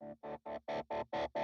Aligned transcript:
Thank 0.00 0.18
you. 1.36 1.43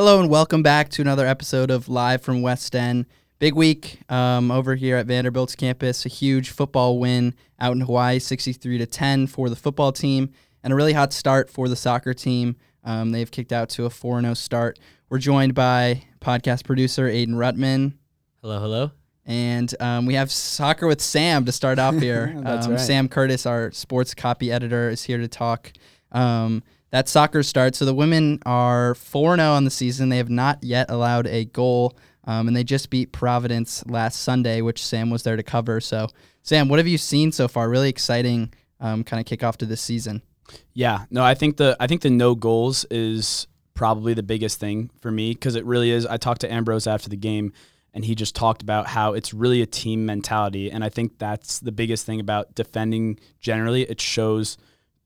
Hello 0.00 0.18
and 0.18 0.30
welcome 0.30 0.62
back 0.62 0.88
to 0.88 1.02
another 1.02 1.26
episode 1.26 1.70
of 1.70 1.86
Live 1.86 2.22
from 2.22 2.40
West 2.40 2.74
End. 2.74 3.04
Big 3.38 3.54
week 3.54 3.98
um, 4.08 4.50
over 4.50 4.74
here 4.74 4.96
at 4.96 5.04
Vanderbilt's 5.04 5.54
campus. 5.54 6.06
A 6.06 6.08
huge 6.08 6.48
football 6.48 6.98
win 6.98 7.34
out 7.58 7.72
in 7.72 7.82
Hawaii, 7.82 8.18
63 8.18 8.78
to 8.78 8.86
10 8.86 9.26
for 9.26 9.50
the 9.50 9.56
football 9.56 9.92
team, 9.92 10.32
and 10.64 10.72
a 10.72 10.76
really 10.76 10.94
hot 10.94 11.12
start 11.12 11.50
for 11.50 11.68
the 11.68 11.76
soccer 11.76 12.14
team. 12.14 12.56
Um, 12.82 13.12
they've 13.12 13.30
kicked 13.30 13.52
out 13.52 13.68
to 13.70 13.84
a 13.84 13.90
4 13.90 14.22
0 14.22 14.32
start. 14.32 14.78
We're 15.10 15.18
joined 15.18 15.54
by 15.54 16.04
podcast 16.22 16.64
producer 16.64 17.06
Aiden 17.06 17.34
Rutman, 17.34 17.92
Hello, 18.40 18.58
hello. 18.58 18.92
and 19.26 19.74
um, 19.80 20.06
we 20.06 20.14
have 20.14 20.30
soccer 20.30 20.86
with 20.86 21.02
Sam 21.02 21.44
to 21.44 21.52
start 21.52 21.78
off 21.78 21.94
here. 22.00 22.34
That's 22.38 22.64
um, 22.64 22.72
right. 22.72 22.80
Sam 22.80 23.06
Curtis, 23.06 23.44
our 23.44 23.70
sports 23.72 24.14
copy 24.14 24.50
editor, 24.50 24.88
is 24.88 25.04
here 25.04 25.18
to 25.18 25.28
talk. 25.28 25.70
Um, 26.10 26.62
that 26.90 27.08
soccer 27.08 27.42
start. 27.42 27.74
So 27.74 27.84
the 27.84 27.94
women 27.94 28.40
are 28.44 28.94
4 28.94 29.36
0 29.36 29.48
on 29.48 29.64
the 29.64 29.70
season. 29.70 30.08
They 30.08 30.18
have 30.18 30.30
not 30.30 30.62
yet 30.62 30.90
allowed 30.90 31.26
a 31.26 31.44
goal, 31.46 31.96
um, 32.24 32.48
and 32.48 32.56
they 32.56 32.64
just 32.64 32.90
beat 32.90 33.12
Providence 33.12 33.84
last 33.86 34.20
Sunday, 34.20 34.60
which 34.60 34.84
Sam 34.84 35.10
was 35.10 35.22
there 35.22 35.36
to 35.36 35.42
cover. 35.42 35.80
So, 35.80 36.08
Sam, 36.42 36.68
what 36.68 36.78
have 36.78 36.88
you 36.88 36.98
seen 36.98 37.32
so 37.32 37.48
far? 37.48 37.68
Really 37.68 37.88
exciting 37.88 38.52
um, 38.80 39.04
kind 39.04 39.20
of 39.20 39.26
kickoff 39.26 39.56
to 39.58 39.66
this 39.66 39.80
season. 39.80 40.22
Yeah, 40.72 41.04
no, 41.10 41.22
I 41.22 41.34
think 41.34 41.56
the 41.56 41.76
I 41.78 41.86
think 41.86 42.02
the 42.02 42.10
no 42.10 42.34
goals 42.34 42.84
is 42.90 43.46
probably 43.74 44.14
the 44.14 44.22
biggest 44.22 44.58
thing 44.58 44.90
for 45.00 45.10
me 45.10 45.32
because 45.32 45.54
it 45.54 45.64
really 45.64 45.90
is. 45.90 46.06
I 46.06 46.16
talked 46.16 46.40
to 46.42 46.52
Ambrose 46.52 46.86
after 46.86 47.08
the 47.08 47.16
game, 47.16 47.52
and 47.94 48.04
he 48.04 48.14
just 48.14 48.34
talked 48.34 48.62
about 48.62 48.88
how 48.88 49.14
it's 49.14 49.32
really 49.32 49.62
a 49.62 49.66
team 49.66 50.06
mentality, 50.06 50.70
and 50.70 50.82
I 50.82 50.88
think 50.88 51.18
that's 51.18 51.60
the 51.60 51.72
biggest 51.72 52.04
thing 52.04 52.20
about 52.20 52.54
defending. 52.54 53.20
Generally, 53.40 53.82
it 53.82 54.00
shows 54.00 54.58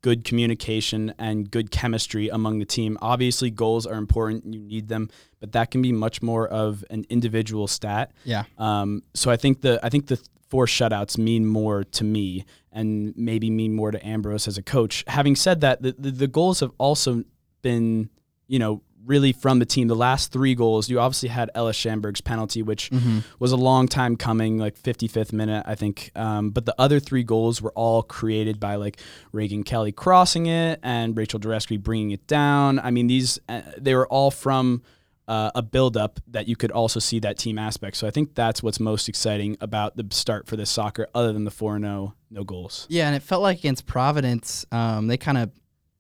good 0.05 0.23
communication 0.23 1.15
and 1.19 1.51
good 1.51 1.71
chemistry 1.71 2.29
among 2.29 2.59
the 2.59 2.67
team. 2.67 2.99
Obviously, 3.01 3.51
goals 3.51 3.87
are 3.87 3.97
important; 3.97 4.45
you 4.53 4.61
need 4.61 4.89
them, 4.89 5.09
but 5.41 5.53
that 5.53 5.71
can 5.71 5.81
be 5.81 5.93
much 5.93 6.21
more 6.21 6.47
of 6.47 6.85
an 6.91 7.07
individual 7.09 7.67
stat. 7.67 8.13
Yeah. 8.25 8.45
Um, 8.59 9.03
so 9.15 9.31
I 9.31 9.37
think 9.37 9.63
the 9.63 9.81
I 9.83 9.89
think 9.89 10.09
the 10.09 10.21
four 10.51 10.67
shutouts 10.67 11.17
mean 11.17 11.47
more 11.47 11.85
to 11.85 12.05
me 12.05 12.45
and 12.71 13.17
maybe 13.17 13.49
mean 13.49 13.73
more 13.73 13.91
to 13.91 14.07
Ambrose 14.07 14.47
as 14.47 14.59
a 14.59 14.63
coach. 14.63 15.05
Having 15.07 15.37
said 15.37 15.63
that, 15.63 15.81
the, 15.81 15.95
the, 15.99 16.11
the 16.11 16.29
goals 16.29 16.61
have 16.61 16.73
also 16.77 17.25
been, 17.63 18.11
you 18.47 18.59
know, 18.59 18.83
really 19.07 19.33
from 19.33 19.59
the 19.59 19.67
team. 19.67 19.89
The 19.89 19.97
last 19.97 20.33
three 20.33 20.55
goals, 20.55 20.89
you 20.89 21.01
obviously 21.01 21.29
had 21.29 21.51
Ellis 21.55 21.77
Schamberg's 21.77 22.21
penalty, 22.21 22.63
which 22.63 22.91
was 23.39 23.53
a 23.53 23.57
long 23.57 23.89
time 23.89 24.17
coming, 24.17 24.59
like 24.59 24.79
55th 24.79 25.33
minute, 25.33 25.65
I 25.67 25.75
think. 25.75 26.11
Um, 26.15 26.51
but 26.51 26.67
the 26.67 26.75
other 26.79 27.01
three 27.01 27.23
goals 27.23 27.61
were 27.61 27.73
all 27.73 28.03
created 28.03 28.59
by 28.61 28.77
like 28.77 28.99
Reagan 29.33 29.63
Kelly 29.63 29.93
crossing 29.93 30.47
it 30.47 30.81
and 30.83 31.17
Rachel 31.17 31.41
Dureski 31.41 31.81
bringing 31.81 32.11
it 32.13 32.27
down. 32.27 32.79
I 32.79 32.91
mean, 32.91 33.07
these 33.07 33.39
uh, 33.49 33.63
they 33.79 33.95
were 33.95 34.07
all 34.09 34.31
from 34.31 34.83
uh, 35.27 35.51
a 35.55 35.63
buildup 35.63 36.21
that 36.29 36.49
you 36.49 36.57
could 36.57 36.71
also 36.71 37.01
see 37.01 37.19
that 37.21 37.39
team 37.39 37.59
aspect. 37.59 37.97
So 37.97 38.07
I 38.07 38.11
think 38.11 38.35
that's 38.35 38.63
what's 38.63 38.81
most 38.81 39.09
exciting 39.09 39.57
about 39.61 39.97
the 39.97 40.07
start 40.11 40.47
for 40.47 40.57
this 40.57 40.71
soccer, 40.71 41.09
other 41.15 41.33
than 41.33 41.45
the 41.45 41.51
4 41.51 41.79
0, 41.81 42.15
no 42.31 42.45
goals. 42.45 42.87
Yeah, 42.91 43.07
and 43.07 43.17
it 43.17 43.23
felt 43.23 43.43
like 43.43 43.59
against 43.59 43.87
Providence, 43.87 44.67
um, 44.71 45.07
they 45.07 45.17
kind 45.17 45.39
of 45.39 45.51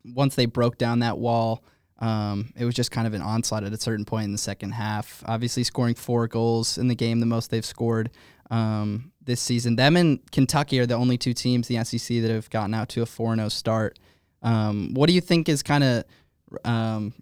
once 0.04 0.34
they 0.34 0.46
broke 0.46 0.76
down 0.76 0.98
that 0.98 1.18
wall, 1.18 1.64
um, 2.00 2.52
it 2.56 2.64
was 2.64 2.74
just 2.74 2.90
kind 2.90 3.06
of 3.06 3.14
an 3.14 3.22
onslaught 3.22 3.64
at 3.64 3.72
a 3.72 3.80
certain 3.80 4.04
point 4.04 4.24
in 4.24 4.32
the 4.32 4.38
second 4.38 4.72
half. 4.72 5.22
Obviously, 5.26 5.64
scoring 5.64 5.94
four 5.94 6.26
goals 6.26 6.78
in 6.78 6.88
the 6.88 6.94
game, 6.94 7.20
the 7.20 7.26
most 7.26 7.50
they've 7.50 7.64
scored 7.64 8.10
um, 8.50 9.12
this 9.22 9.40
season. 9.40 9.76
Them 9.76 9.96
and 9.96 10.20
Kentucky 10.32 10.80
are 10.80 10.86
the 10.86 10.94
only 10.94 11.16
two 11.16 11.34
teams 11.34 11.70
in 11.70 11.78
the 11.78 11.84
SEC 11.84 12.20
that 12.22 12.30
have 12.30 12.50
gotten 12.50 12.74
out 12.74 12.88
to 12.90 13.02
a 13.02 13.06
four 13.06 13.34
0 13.34 13.48
start. 13.48 13.98
Um, 14.42 14.92
what 14.94 15.06
do 15.06 15.14
you 15.14 15.20
think 15.20 15.48
is 15.48 15.62
kind 15.62 15.84
of 15.84 16.04
um, 16.64 17.14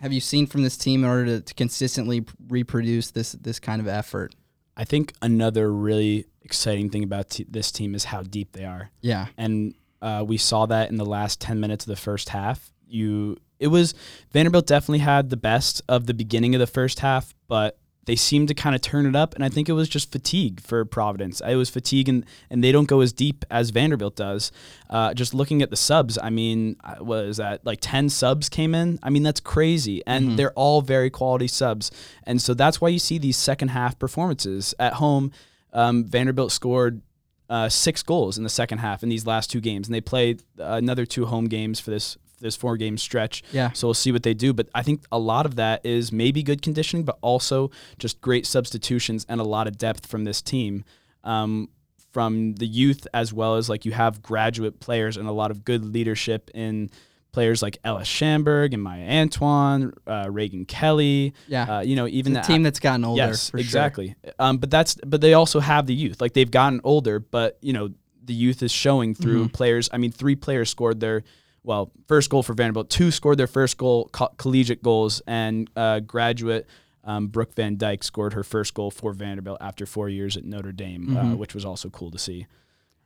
have 0.00 0.12
you 0.12 0.20
seen 0.20 0.46
from 0.46 0.62
this 0.62 0.76
team 0.76 1.04
in 1.04 1.10
order 1.10 1.26
to, 1.26 1.40
to 1.40 1.54
consistently 1.54 2.24
reproduce 2.48 3.10
this 3.10 3.32
this 3.32 3.58
kind 3.58 3.80
of 3.80 3.88
effort? 3.88 4.34
I 4.76 4.84
think 4.84 5.14
another 5.22 5.72
really 5.72 6.26
exciting 6.42 6.90
thing 6.90 7.02
about 7.02 7.30
t- 7.30 7.46
this 7.48 7.72
team 7.72 7.94
is 7.94 8.04
how 8.04 8.22
deep 8.22 8.52
they 8.52 8.64
are. 8.64 8.90
Yeah, 9.00 9.26
and 9.38 9.74
uh, 10.02 10.24
we 10.26 10.36
saw 10.36 10.66
that 10.66 10.90
in 10.90 10.96
the 10.96 11.06
last 11.06 11.40
10 11.40 11.60
minutes 11.60 11.84
of 11.84 11.88
the 11.88 11.96
first 11.96 12.30
half. 12.30 12.72
You, 12.86 13.36
it 13.58 13.68
was 13.68 13.94
Vanderbilt 14.32 14.66
definitely 14.66 15.00
had 15.00 15.30
the 15.30 15.36
best 15.36 15.82
of 15.88 16.06
the 16.06 16.14
beginning 16.14 16.54
of 16.54 16.58
the 16.58 16.66
first 16.66 17.00
half, 17.00 17.34
but 17.48 17.78
they 18.06 18.16
seemed 18.16 18.48
to 18.48 18.54
kind 18.54 18.74
of 18.74 18.80
turn 18.80 19.04
it 19.04 19.16
up, 19.16 19.34
and 19.34 19.44
I 19.44 19.48
think 19.48 19.68
it 19.68 19.72
was 19.72 19.88
just 19.88 20.12
fatigue 20.12 20.60
for 20.60 20.84
Providence. 20.84 21.40
It 21.40 21.56
was 21.56 21.68
fatigue, 21.68 22.08
and, 22.08 22.24
and 22.48 22.62
they 22.62 22.70
don't 22.70 22.86
go 22.86 23.00
as 23.00 23.12
deep 23.12 23.44
as 23.50 23.70
Vanderbilt 23.70 24.14
does. 24.14 24.52
Uh, 24.88 25.12
just 25.12 25.34
looking 25.34 25.60
at 25.60 25.70
the 25.70 25.76
subs, 25.76 26.16
I 26.22 26.30
mean, 26.30 26.76
was 27.00 27.38
that 27.38 27.66
like 27.66 27.80
ten 27.82 28.08
subs 28.08 28.48
came 28.48 28.74
in? 28.74 29.00
I 29.02 29.10
mean, 29.10 29.24
that's 29.24 29.40
crazy, 29.40 30.02
and 30.06 30.38
they're 30.38 30.52
all 30.52 30.82
very 30.82 31.10
quality 31.10 31.48
subs, 31.48 31.90
and 32.22 32.40
so 32.40 32.54
that's 32.54 32.80
why 32.80 32.88
you 32.88 33.00
see 33.00 33.18
these 33.18 33.36
second 33.36 33.68
half 33.68 33.98
performances 33.98 34.74
at 34.78 34.94
home. 34.94 35.32
Um, 35.72 36.04
Vanderbilt 36.04 36.52
scored 36.52 37.02
uh, 37.48 37.68
six 37.68 38.02
goals 38.02 38.38
in 38.38 38.44
the 38.44 38.50
second 38.50 38.78
half 38.78 39.02
in 39.02 39.08
these 39.08 39.26
last 39.26 39.50
two 39.50 39.60
games, 39.60 39.88
and 39.88 39.94
they 39.94 40.00
play 40.00 40.36
another 40.58 41.06
two 41.06 41.26
home 41.26 41.46
games 41.46 41.80
for 41.80 41.90
this 41.90 42.16
this 42.40 42.54
four 42.54 42.76
game 42.76 42.98
stretch. 42.98 43.42
Yeah. 43.52 43.72
So 43.72 43.86
we'll 43.86 43.94
see 43.94 44.12
what 44.12 44.22
they 44.22 44.34
do, 44.34 44.52
but 44.52 44.68
I 44.74 44.82
think 44.82 45.04
a 45.10 45.18
lot 45.18 45.46
of 45.46 45.56
that 45.56 45.84
is 45.86 46.12
maybe 46.12 46.42
good 46.42 46.60
conditioning, 46.60 47.04
but 47.04 47.18
also 47.22 47.70
just 47.98 48.20
great 48.20 48.46
substitutions 48.46 49.24
and 49.28 49.40
a 49.40 49.44
lot 49.44 49.66
of 49.66 49.78
depth 49.78 50.06
from 50.06 50.24
this 50.24 50.42
team. 50.42 50.84
Um, 51.24 51.70
from 52.12 52.54
the 52.54 52.66
youth 52.66 53.06
as 53.12 53.30
well 53.30 53.56
as 53.56 53.68
like 53.68 53.84
you 53.84 53.92
have 53.92 54.22
graduate 54.22 54.80
players 54.80 55.18
and 55.18 55.28
a 55.28 55.32
lot 55.32 55.50
of 55.50 55.66
good 55.66 55.84
leadership 55.84 56.50
in 56.54 56.88
players 57.36 57.60
like 57.62 57.76
Ellis 57.84 58.08
Schamberg 58.08 58.72
and 58.72 58.82
Maya 58.82 59.06
Antoine, 59.20 59.92
uh, 60.06 60.26
Reagan 60.30 60.64
Kelly. 60.64 61.34
yeah. 61.46 61.76
Uh, 61.76 61.80
you 61.82 61.94
know, 61.94 62.06
even 62.08 62.32
the 62.32 62.40
team 62.40 62.62
that's 62.62 62.80
gotten 62.80 63.04
older. 63.04 63.18
Yes, 63.26 63.50
for 63.50 63.58
sure. 63.58 63.60
exactly. 63.60 64.14
Um, 64.38 64.56
but 64.56 64.70
that's 64.70 64.94
but 65.06 65.20
they 65.20 65.34
also 65.34 65.60
have 65.60 65.86
the 65.86 65.94
youth. 65.94 66.20
Like 66.22 66.32
they've 66.32 66.50
gotten 66.50 66.80
older, 66.82 67.20
but 67.20 67.58
you 67.60 67.74
know 67.74 67.90
the 68.24 68.32
youth 68.34 68.62
is 68.62 68.72
showing 68.72 69.14
through 69.14 69.42
Mm-hmm. 69.44 69.52
players. 69.58 69.90
I 69.92 69.98
mean, 69.98 70.12
three 70.12 70.34
players 70.34 70.70
scored 70.70 70.98
their 71.00 71.22
well 71.62 71.92
first 72.08 72.30
goal 72.30 72.42
for 72.42 72.54
Vanderbilt. 72.54 72.88
Two 72.88 73.10
scored 73.10 73.36
their 73.38 73.46
first 73.46 73.76
goal, 73.76 74.08
co- 74.12 74.32
collegiate 74.38 74.82
goals, 74.82 75.20
and 75.26 75.68
uh, 75.76 76.00
graduate. 76.00 76.66
Um, 77.04 77.28
Brooke 77.28 77.54
Van 77.54 77.76
Dyke 77.76 78.02
scored 78.02 78.32
her 78.32 78.42
first 78.42 78.72
goal 78.74 78.90
for 78.90 79.12
Vanderbilt 79.12 79.58
after 79.60 79.84
four 79.86 80.08
years 80.08 80.36
at 80.36 80.44
Notre 80.44 80.72
Dame, 80.72 81.16
uh, 81.16 81.20
Mm-hmm. 81.20 81.36
which 81.36 81.54
was 81.54 81.64
also 81.64 81.88
cool 81.90 82.10
to 82.10 82.18
see. 82.18 82.46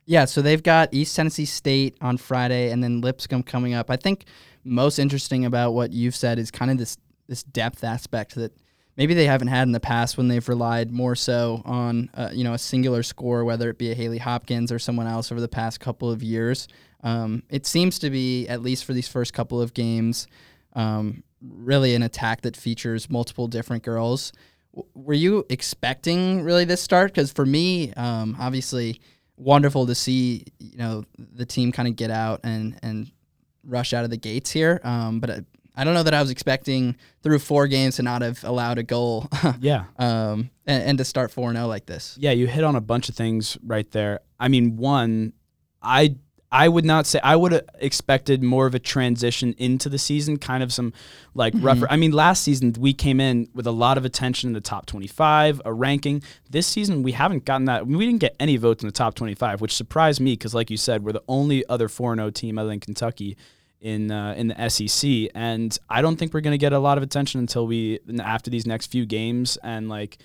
Yeah, 0.06 0.24
so 0.24 0.42
they've 0.42 0.62
got 0.62 0.92
East 0.92 1.14
Tennessee 1.14 1.44
State 1.44 1.96
on 2.00 2.16
Friday 2.16 2.70
and 2.70 2.82
then 2.82 3.00
Lipscomb 3.00 3.42
coming 3.42 3.74
up. 3.74 3.90
I 3.90 3.96
think 3.96 4.24
most 4.64 4.98
interesting 4.98 5.44
about 5.44 5.72
what 5.72 5.92
you've 5.92 6.16
said 6.16 6.38
is 6.38 6.50
kind 6.50 6.70
of 6.70 6.78
this 6.78 6.96
this 7.28 7.42
depth 7.44 7.84
aspect 7.84 8.34
that 8.34 8.52
maybe 8.96 9.14
they 9.14 9.24
haven't 9.26 9.48
had 9.48 9.62
in 9.62 9.70
the 9.72 9.78
past 9.78 10.18
when 10.18 10.26
they've 10.26 10.48
relied 10.48 10.90
more 10.90 11.14
so 11.14 11.62
on 11.64 12.10
uh, 12.14 12.30
you 12.32 12.42
know 12.42 12.54
a 12.54 12.58
singular 12.58 13.02
score, 13.02 13.44
whether 13.44 13.70
it 13.70 13.78
be 13.78 13.92
a 13.92 13.94
Haley 13.94 14.18
Hopkins 14.18 14.72
or 14.72 14.78
someone 14.78 15.06
else 15.06 15.30
over 15.30 15.40
the 15.40 15.48
past 15.48 15.78
couple 15.80 16.10
of 16.10 16.22
years. 16.22 16.66
Um, 17.02 17.44
it 17.48 17.66
seems 17.66 17.98
to 18.00 18.10
be 18.10 18.48
at 18.48 18.62
least 18.62 18.84
for 18.84 18.92
these 18.92 19.08
first 19.08 19.32
couple 19.32 19.60
of 19.60 19.72
games, 19.74 20.26
um, 20.74 21.22
really 21.40 21.94
an 21.94 22.02
attack 22.02 22.42
that 22.42 22.56
features 22.56 23.08
multiple 23.08 23.46
different 23.46 23.84
girls. 23.84 24.32
W- 24.74 24.90
Were 24.94 25.14
you 25.14 25.46
expecting 25.48 26.42
really 26.42 26.64
this 26.66 26.82
start? 26.82 27.12
Because 27.14 27.32
for 27.32 27.46
me, 27.46 27.94
um, 27.94 28.36
obviously, 28.38 29.00
wonderful 29.40 29.86
to 29.86 29.94
see 29.94 30.44
you 30.58 30.76
know 30.76 31.04
the 31.16 31.46
team 31.46 31.72
kind 31.72 31.88
of 31.88 31.96
get 31.96 32.10
out 32.10 32.40
and 32.44 32.78
and 32.82 33.10
rush 33.64 33.92
out 33.92 34.04
of 34.04 34.10
the 34.10 34.16
gates 34.16 34.50
here. 34.50 34.80
Um, 34.84 35.20
but 35.20 35.30
I, 35.30 35.40
I 35.76 35.84
don't 35.84 35.94
know 35.94 36.02
that 36.02 36.14
I 36.14 36.20
was 36.20 36.30
expecting 36.30 36.96
through 37.22 37.38
four 37.38 37.66
games 37.66 37.96
to 37.96 38.02
not 38.02 38.22
have 38.22 38.42
allowed 38.44 38.78
a 38.78 38.82
goal. 38.82 39.28
Yeah. 39.60 39.84
um, 39.98 40.50
and, 40.66 40.82
and 40.84 40.98
to 40.98 41.04
start 41.04 41.30
four 41.30 41.52
zero 41.52 41.66
like 41.66 41.86
this. 41.86 42.16
Yeah, 42.18 42.32
you 42.32 42.46
hit 42.46 42.64
on 42.64 42.76
a 42.76 42.80
bunch 42.80 43.08
of 43.08 43.14
things 43.14 43.58
right 43.64 43.90
there. 43.90 44.20
I 44.38 44.48
mean, 44.48 44.76
one, 44.76 45.32
I 45.82 46.16
I 46.52 46.68
would 46.68 46.84
not 46.84 47.06
say 47.06 47.20
I 47.22 47.36
would 47.36 47.52
have 47.52 47.68
expected 47.78 48.42
more 48.42 48.66
of 48.66 48.74
a 48.74 48.80
transition 48.80 49.54
into 49.56 49.88
the 49.88 49.98
season, 49.98 50.36
kind 50.36 50.62
of 50.62 50.72
some 50.72 50.92
like 51.32 51.54
rougher. 51.56 51.86
I 51.88 51.96
mean, 51.96 52.10
last 52.10 52.42
season 52.42 52.74
we 52.78 52.92
came 52.92 53.20
in 53.20 53.48
with 53.54 53.68
a 53.68 53.72
lot 53.72 53.96
of 53.96 54.04
attention 54.04 54.48
in 54.48 54.54
the 54.54 54.60
top 54.60 54.86
25, 54.86 55.62
a 55.64 55.72
ranking. 55.72 56.22
This 56.48 56.66
season 56.66 57.04
we 57.04 57.12
haven't 57.12 57.44
gotten 57.44 57.66
that. 57.66 57.86
We 57.86 58.04
didn't 58.04 58.20
get 58.20 58.34
any 58.40 58.56
votes 58.56 58.82
in 58.82 58.88
the 58.88 58.92
top 58.92 59.14
25, 59.14 59.60
which 59.60 59.74
surprised 59.74 60.20
me 60.20 60.32
because, 60.32 60.52
like 60.52 60.70
you 60.70 60.76
said, 60.76 61.04
we're 61.04 61.12
the 61.12 61.22
only 61.28 61.64
other 61.68 61.86
4-0 61.86 62.34
team 62.34 62.58
other 62.58 62.70
than 62.70 62.80
Kentucky 62.80 63.36
in 63.80 64.10
uh, 64.10 64.34
in 64.36 64.48
the 64.48 64.68
SEC, 64.68 65.30
and 65.34 65.76
I 65.88 66.02
don't 66.02 66.16
think 66.16 66.34
we're 66.34 66.40
going 66.42 66.52
to 66.52 66.58
get 66.58 66.72
a 66.72 66.78
lot 66.78 66.98
of 66.98 67.02
attention 67.02 67.40
until 67.40 67.66
we 67.66 68.00
after 68.22 68.50
these 68.50 68.66
next 68.66 68.88
few 68.88 69.06
games 69.06 69.56
and 69.62 69.88
like 69.88 70.18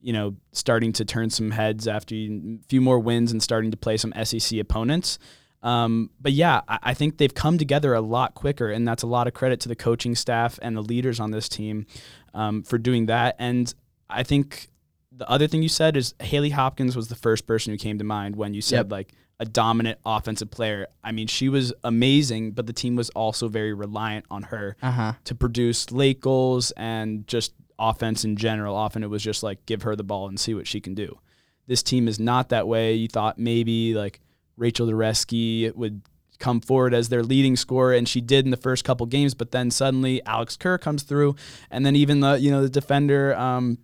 you 0.00 0.12
know 0.12 0.36
starting 0.52 0.92
to 0.94 1.04
turn 1.04 1.28
some 1.30 1.50
heads 1.50 1.86
after 1.86 2.14
a 2.14 2.58
few 2.68 2.80
more 2.80 2.98
wins 2.98 3.32
and 3.32 3.42
starting 3.42 3.70
to 3.70 3.76
play 3.76 3.96
some 3.96 4.12
SEC 4.24 4.58
opponents. 4.58 5.18
Um, 5.62 6.10
but 6.20 6.32
yeah, 6.32 6.62
I, 6.66 6.78
I, 6.82 6.94
think 6.94 7.18
they've 7.18 7.32
come 7.32 7.56
together 7.56 7.94
a 7.94 8.00
lot 8.00 8.34
quicker, 8.34 8.70
and 8.70 8.86
that's 8.86 9.04
a 9.04 9.06
lot 9.06 9.28
of 9.28 9.34
credit 9.34 9.60
to 9.60 9.68
the 9.68 9.76
coaching 9.76 10.16
staff 10.16 10.58
and 10.60 10.76
the 10.76 10.82
leaders 10.82 11.20
on 11.20 11.30
this 11.30 11.48
team 11.48 11.86
um, 12.34 12.64
for 12.64 12.78
doing 12.78 13.06
that. 13.06 13.36
And 13.38 13.72
I 14.10 14.24
think 14.24 14.68
the 15.12 15.28
other 15.30 15.46
thing 15.46 15.62
you 15.62 15.68
said 15.68 15.96
is 15.96 16.14
Haley 16.20 16.50
Hopkins 16.50 16.96
was 16.96 17.08
the 17.08 17.14
first 17.14 17.46
person 17.46 17.72
who 17.72 17.78
came 17.78 17.98
to 17.98 18.04
mind 18.04 18.34
when 18.34 18.54
you 18.54 18.60
said 18.60 18.86
yep. 18.86 18.92
like 18.92 19.12
a 19.38 19.44
dominant 19.44 19.98
offensive 20.04 20.50
player. 20.50 20.86
I 21.04 21.12
mean, 21.12 21.26
she 21.26 21.48
was 21.48 21.72
amazing, 21.84 22.52
but 22.52 22.66
the 22.66 22.72
team 22.72 22.96
was 22.96 23.10
also 23.10 23.48
very 23.48 23.72
reliant 23.72 24.24
on 24.30 24.44
her 24.44 24.76
uh-huh. 24.82 25.14
to 25.24 25.34
produce 25.34 25.90
late 25.90 26.20
goals 26.20 26.70
and 26.76 27.26
just 27.26 27.52
offense 27.78 28.24
in 28.24 28.36
general. 28.36 28.76
Often 28.76 29.04
it 29.04 29.10
was 29.10 29.22
just 29.22 29.42
like 29.42 29.64
give 29.66 29.82
her 29.82 29.96
the 29.96 30.04
ball 30.04 30.28
and 30.28 30.38
see 30.38 30.54
what 30.54 30.66
she 30.66 30.80
can 30.80 30.94
do. 30.94 31.18
This 31.66 31.82
team 31.82 32.08
is 32.08 32.18
not 32.18 32.48
that 32.48 32.66
way. 32.66 32.94
You 32.94 33.08
thought 33.08 33.38
maybe 33.38 33.94
like 33.94 34.20
Rachel 34.56 34.86
Doreski 34.86 35.74
would 35.74 36.02
come 36.38 36.60
forward 36.60 36.92
as 36.92 37.08
their 37.08 37.22
leading 37.22 37.56
scorer, 37.56 37.94
and 37.94 38.08
she 38.08 38.20
did 38.20 38.44
in 38.44 38.50
the 38.50 38.56
first 38.56 38.84
couple 38.84 39.06
games. 39.06 39.32
But 39.34 39.52
then 39.52 39.70
suddenly 39.70 40.24
Alex 40.26 40.56
Kerr 40.56 40.78
comes 40.78 41.04
through, 41.04 41.36
and 41.70 41.86
then 41.86 41.96
even 41.96 42.20
the 42.20 42.34
you 42.34 42.50
know 42.50 42.62
the 42.62 42.68
defender 42.68 43.34
um, 43.36 43.78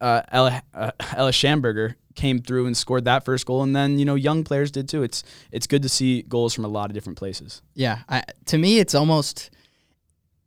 uh, 0.00 0.22
Ella, 0.30 0.62
uh, 0.74 0.90
Ella 1.16 1.32
Shamburger 1.32 1.94
came 2.14 2.40
through 2.40 2.66
and 2.66 2.76
scored 2.76 3.04
that 3.04 3.24
first 3.24 3.46
goal, 3.46 3.62
and 3.62 3.74
then 3.74 3.98
you 3.98 4.04
know 4.04 4.14
young 4.14 4.44
players 4.44 4.70
did 4.70 4.88
too. 4.88 5.02
It's 5.02 5.22
it's 5.50 5.66
good 5.66 5.82
to 5.82 5.88
see 5.88 6.22
goals 6.22 6.54
from 6.54 6.64
a 6.64 6.68
lot 6.68 6.90
of 6.90 6.94
different 6.94 7.18
places. 7.18 7.62
Yeah, 7.74 8.00
I, 8.08 8.24
to 8.46 8.58
me, 8.58 8.78
it's 8.78 8.94
almost 8.94 9.50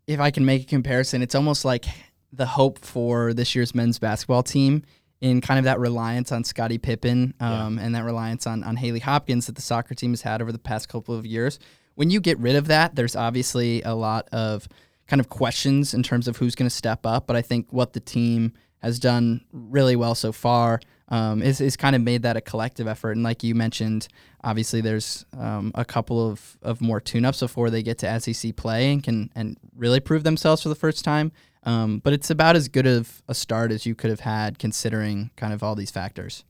if 0.08 0.20
I 0.20 0.32
can 0.32 0.46
make 0.46 0.64
a 0.64 0.66
comparison, 0.66 1.22
it's 1.22 1.36
almost 1.36 1.66
like 1.66 1.86
the 2.32 2.46
hope 2.46 2.80
for 2.80 3.34
this 3.34 3.56
year's 3.56 3.74
men's 3.74 3.98
basketball 3.98 4.44
team 4.44 4.84
in 5.26 5.42
kind 5.42 5.58
of 5.58 5.66
that 5.66 5.80
reliance 5.80 6.32
on 6.32 6.44
Scottie 6.44 6.78
Pippen 6.78 7.34
um, 7.40 7.80
yeah. 7.80 7.86
and 7.86 7.96
that 7.96 8.04
reliance 8.04 8.46
on, 8.46 8.64
on 8.64 8.76
Haley 8.76 9.00
Hopkins 9.00 9.48
that 9.48 9.56
the 9.56 9.62
soccer 9.62 9.96
team 9.96 10.12
has 10.12 10.22
had 10.22 10.40
over 10.40 10.52
the 10.52 10.60
past 10.60 10.88
couple 10.88 11.16
of 11.16 11.26
years. 11.26 11.58
When 11.96 12.12
you 12.12 12.20
get 12.20 12.38
rid 12.38 12.56
of 12.56 12.68
that, 12.68 12.96
there's 12.96 13.16
obviously 13.16 13.82
a 13.82 13.96
lot 13.96 14.30
of 14.32 14.68
kind 15.08 15.20
of 15.20 15.28
questions 15.28 15.96
in 15.96 16.04
terms 16.04 16.28
of 16.28 16.38
who's 16.38 16.54
going 16.54 16.68
to 16.68 16.76
step 16.76 17.08
up. 17.08 17.26
But 17.26 17.36
I 17.36 17.42
think 17.42 17.74
what 17.74 17.94
the 17.94 18.00
team 18.00 18.54
has 18.84 19.00
done 19.00 19.44
really 19.52 19.96
well 19.96 20.14
so 20.14 20.32
far 20.32 20.80
um, 21.10 21.42
is, 21.42 21.62
is 21.62 21.78
kind 21.78 21.96
of 21.96 22.02
made 22.02 22.24
that 22.24 22.38
a 22.38 22.42
collective 22.42 22.88
effort. 22.88 23.12
And 23.12 23.24
like 23.24 23.44
you 23.44 23.54
mentioned, 23.56 24.08
obviously 24.44 24.82
there's 24.82 25.26
um, 25.38 25.72
a 25.76 25.86
couple 25.86 26.30
of, 26.30 26.58
of 26.62 26.82
more 26.82 27.00
tune-ups 27.00 27.40
before 27.40 27.70
they 27.70 27.84
get 27.84 27.98
to 28.00 28.20
SEC 28.20 28.56
play 28.56 28.92
and 28.92 29.04
can 29.04 29.30
and 29.36 29.58
really 29.76 30.00
prove 30.00 30.24
themselves 30.24 30.64
for 30.64 30.70
the 30.70 30.76
first 30.76 31.06
time. 31.06 31.32
Um, 31.64 32.00
but 32.00 32.14
it's 32.14 32.30
about 32.30 32.56
as 32.56 32.68
good 32.68 32.86
of 32.86 33.24
a 33.28 33.34
start 33.34 33.72
as 33.72 33.86
you 33.86 33.96
could 33.96 34.12
have 34.12 34.20
had 34.20 34.60
considering 34.60 35.32
kind 35.36 35.54
of 35.54 35.64
all 35.64 35.76
these 35.76 35.92
factors. 35.92 36.44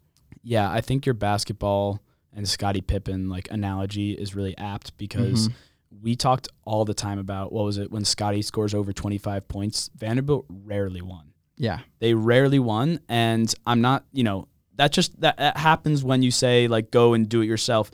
Yeah, 0.43 0.69
I 0.69 0.81
think 0.81 1.05
your 1.05 1.15
basketball 1.15 2.01
and 2.33 2.47
Scottie 2.47 2.81
Pippen 2.81 3.29
like 3.29 3.47
analogy 3.49 4.11
is 4.11 4.35
really 4.35 4.57
apt 4.57 4.97
because 4.97 5.47
mm-hmm. 5.47 6.03
we 6.03 6.15
talked 6.15 6.49
all 6.65 6.83
the 6.83 6.93
time 6.93 7.17
about 7.17 7.53
what 7.53 7.63
was 7.63 7.77
it 7.77 7.91
when 7.91 8.03
Scottie 8.03 8.41
scores 8.41 8.73
over 8.73 8.91
25 8.91 9.47
points, 9.47 9.89
Vanderbilt 9.95 10.45
rarely 10.49 11.01
won. 11.01 11.31
Yeah. 11.57 11.79
They 11.99 12.13
rarely 12.13 12.59
won 12.59 12.99
and 13.07 13.53
I'm 13.65 13.81
not, 13.81 14.05
you 14.11 14.23
know, 14.23 14.47
that 14.75 14.91
just 14.91 15.19
that, 15.21 15.37
that 15.37 15.57
happens 15.57 16.03
when 16.03 16.21
you 16.21 16.31
say 16.31 16.67
like 16.67 16.91
go 16.91 17.13
and 17.13 17.27
do 17.27 17.41
it 17.41 17.45
yourself. 17.45 17.91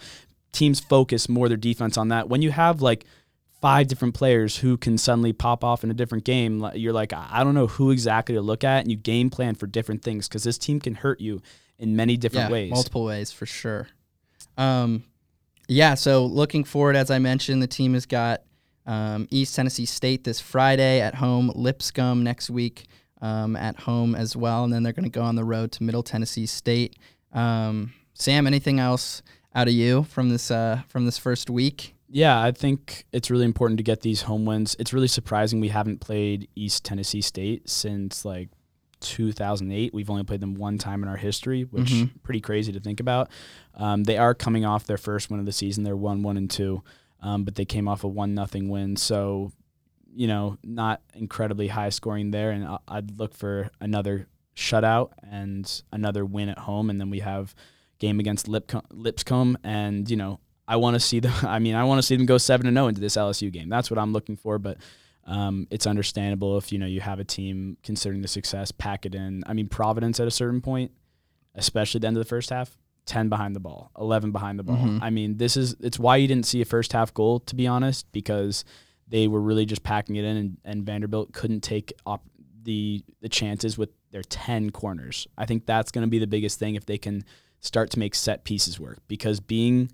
Teams 0.52 0.80
focus 0.80 1.30
more 1.30 1.48
their 1.48 1.58
defense 1.58 1.98
on 1.98 2.10
that. 2.10 2.28
When 2.28 2.42
you 2.42 2.52
have 2.52 2.82
like 2.82 3.06
five 3.62 3.88
different 3.88 4.16
players 4.16 4.58
who 4.58 4.78
can 4.78 4.98
suddenly 4.98 5.32
pop 5.32 5.64
off 5.64 5.84
in 5.84 5.92
a 5.92 5.94
different 5.94 6.24
game, 6.24 6.68
you're 6.74 6.94
like, 6.94 7.14
I 7.14 7.44
don't 7.44 7.54
know 7.54 7.68
who 7.68 7.92
exactly 7.92 8.36
to 8.36 8.42
look 8.42 8.64
at, 8.64 8.82
and 8.82 8.92
you 8.92 8.98
game 8.98 9.30
plan 9.30 9.56
for 9.56 9.68
different 9.68 10.02
things 10.02 10.28
because 10.28 10.44
this 10.44 10.58
team 10.58 10.80
can 10.80 10.96
hurt 10.96 11.22
you 11.22 11.42
in 11.78 11.96
many 11.96 12.18
different 12.18 12.50
yeah, 12.50 12.54
ways. 12.54 12.72
Multiple 12.72 13.06
ways 13.06 13.32
for 13.32 13.46
sure. 13.46 13.88
Um, 14.58 15.04
yeah, 15.68 15.94
so 15.94 16.26
looking 16.26 16.64
forward, 16.64 16.96
as 16.96 17.12
I 17.12 17.20
mentioned, 17.20 17.62
the 17.62 17.68
team 17.68 17.94
has 17.94 18.06
got 18.06 18.42
um, 18.86 19.28
East 19.30 19.56
Tennessee 19.56 19.86
State 19.86 20.24
this 20.24 20.42
Friday 20.42 21.00
at 21.00 21.16
home, 21.16 21.52
Lipscomb 21.56 22.24
next 22.24 22.50
week 22.50 22.88
um, 23.22 23.56
at 23.56 23.82
home 23.82 24.16
as 24.16 24.36
well, 24.36 24.64
and 24.64 24.74
then 24.74 24.84
they're 24.84 24.94
going 24.94 25.10
to 25.10 25.10
go 25.10 25.22
on 25.22 25.36
the 25.36 25.44
road 25.44 25.72
to 25.74 25.84
Middle 25.84 26.04
Tennessee 26.04 26.46
State. 26.46 26.98
Um, 27.34 27.94
Sam, 28.14 28.48
anything 28.48 28.80
else 28.80 29.22
out 29.54 29.68
of 29.68 29.74
you 29.74 30.04
from 30.04 30.30
this 30.30 30.52
uh, 30.52 30.82
from 30.88 31.06
this 31.06 31.18
first 31.18 31.50
week? 31.50 31.96
Yeah, 32.14 32.42
I 32.42 32.52
think 32.52 33.06
it's 33.14 33.32
really 33.32 33.46
important 33.46 33.78
to 33.78 33.84
get 33.84 34.02
these 34.02 34.24
home 34.24 34.46
wins. 34.46 34.76
It's 34.80 34.92
really 34.92 35.08
surprising 35.08 35.62
we 35.62 35.70
haven't 35.70 36.02
played 36.02 36.50
East 36.56 36.84
Tennessee 36.84 37.22
State 37.22 37.70
since 37.70 38.26
like 38.26 38.50
2008. 39.00 39.94
We've 39.94 40.10
only 40.10 40.24
played 40.24 40.42
them 40.42 40.56
one 40.56 40.78
time 40.78 41.04
in 41.04 41.10
our 41.10 41.16
history, 41.16 41.64
which 41.64 41.90
mm-hmm. 41.90 42.18
pretty 42.24 42.42
crazy 42.42 42.74
to 42.74 42.80
think 42.80 43.00
about. 43.00 43.30
Um, 43.76 44.04
they 44.04 44.18
are 44.18 44.34
coming 44.34 44.66
off 44.66 44.86
their 44.86 44.98
first 44.98 45.30
win 45.30 45.40
of 45.40 45.46
the 45.46 45.52
season. 45.54 45.84
They're 45.84 45.96
one, 45.96 46.22
one, 46.22 46.36
and 46.36 46.50
two, 46.50 46.84
um, 47.22 47.44
but 47.46 47.56
they 47.56 47.66
came 47.66 47.88
off 47.88 48.04
a 48.04 48.08
one 48.08 48.34
nothing 48.34 48.68
win. 48.70 48.98
So, 48.98 49.54
you 50.14 50.28
know, 50.28 50.58
not 50.64 51.02
incredibly 51.14 51.68
high 51.68 51.90
scoring 51.90 52.32
there. 52.32 52.52
And 52.52 52.78
I'd 52.88 53.18
look 53.18 53.34
for 53.34 53.70
another 53.80 54.28
shutout 54.56 55.12
and 55.30 55.82
another 55.92 56.26
win 56.26 56.50
at 56.50 56.60
home, 56.60 56.90
and 56.90 57.00
then 57.00 57.10
we 57.10 57.20
have 57.20 57.56
game 58.00 58.20
against 58.20 58.48
Lipscomb, 58.48 59.58
and 59.64 60.10
you 60.10 60.18
know 60.18 60.40
I 60.68 60.78
want 60.78 60.96
to 60.96 61.00
see 61.00 61.20
them. 61.20 61.34
I 61.44 61.60
mean, 61.60 61.76
I 61.76 61.84
want 61.84 62.00
to 62.00 62.04
see 62.04 62.16
them 62.16 62.26
go 62.26 62.38
seven 62.38 62.68
and 62.68 62.76
zero 62.76 62.86
oh 62.86 62.90
into 62.90 63.02
this 63.02 63.16
LSU 63.16 63.52
game. 63.52 63.70
That's 63.70 63.90
what 63.90 63.98
I'm 63.98 64.14
looking 64.14 64.36
for. 64.36 64.58
But 64.60 64.78
um, 65.26 65.68
it's 65.70 65.88
understandable 65.88 66.58
if 66.58 66.72
you 66.72 66.80
know 66.80 66.86
you 66.86 67.02
have 67.02 67.20
a 67.20 67.24
team 67.24 67.78
considering 67.84 68.22
the 68.22 68.28
success, 68.28 68.72
pack 68.72 69.06
it 69.06 69.16
in. 69.16 69.44
I 69.46 69.54
mean, 69.54 69.68
Providence 69.68 70.20
at 70.20 70.28
a 70.28 70.32
certain 70.32 70.62
point, 70.62 70.92
especially 71.56 72.00
the 72.00 72.08
end 72.08 72.18
of 72.18 72.22
the 72.22 72.30
first 72.30 72.50
half, 72.50 72.78
ten 73.06 73.30
behind 73.30 73.56
the 73.56 73.60
ball, 73.60 73.92
eleven 73.98 74.32
behind 74.32 74.60
the 74.60 74.64
ball. 74.64 74.78
Mm-hmm. 74.78 75.04
I 75.04 75.10
mean, 75.10 75.38
this 75.38 75.56
is 75.58 75.76
it's 75.80 76.00
why 76.00 76.18
you 76.18 76.28
didn't 76.28 76.46
see 76.46 76.62
a 76.62 76.66
first 76.66 76.94
half 76.94 77.14
goal 77.14 77.40
to 77.42 77.56
be 77.56 77.68
honest, 77.68 78.12
because 78.12 78.66
they 79.12 79.28
were 79.28 79.42
really 79.42 79.66
just 79.66 79.84
packing 79.84 80.16
it 80.16 80.24
in, 80.24 80.38
and, 80.38 80.58
and 80.64 80.86
Vanderbilt 80.86 81.34
couldn't 81.34 81.62
take 81.62 81.94
op- 82.06 82.26
the 82.64 83.04
the 83.22 83.30
chances 83.30 83.78
with 83.78 83.90
their 84.12 84.24
ten 84.24 84.72
corners. 84.72 85.28
I 85.38 85.46
think 85.46 85.66
that's 85.66 85.92
going 85.92 86.06
to 86.06 86.10
be 86.10 86.20
the 86.20 86.28
biggest 86.28 86.58
thing 86.58 86.76
if 86.76 86.86
they 86.86 86.98
can 86.98 87.24
start 87.60 87.92
to 87.92 88.00
make 88.00 88.16
set 88.16 88.44
pieces 88.44 88.80
work 88.80 89.00
because 89.08 89.40
being 89.40 89.92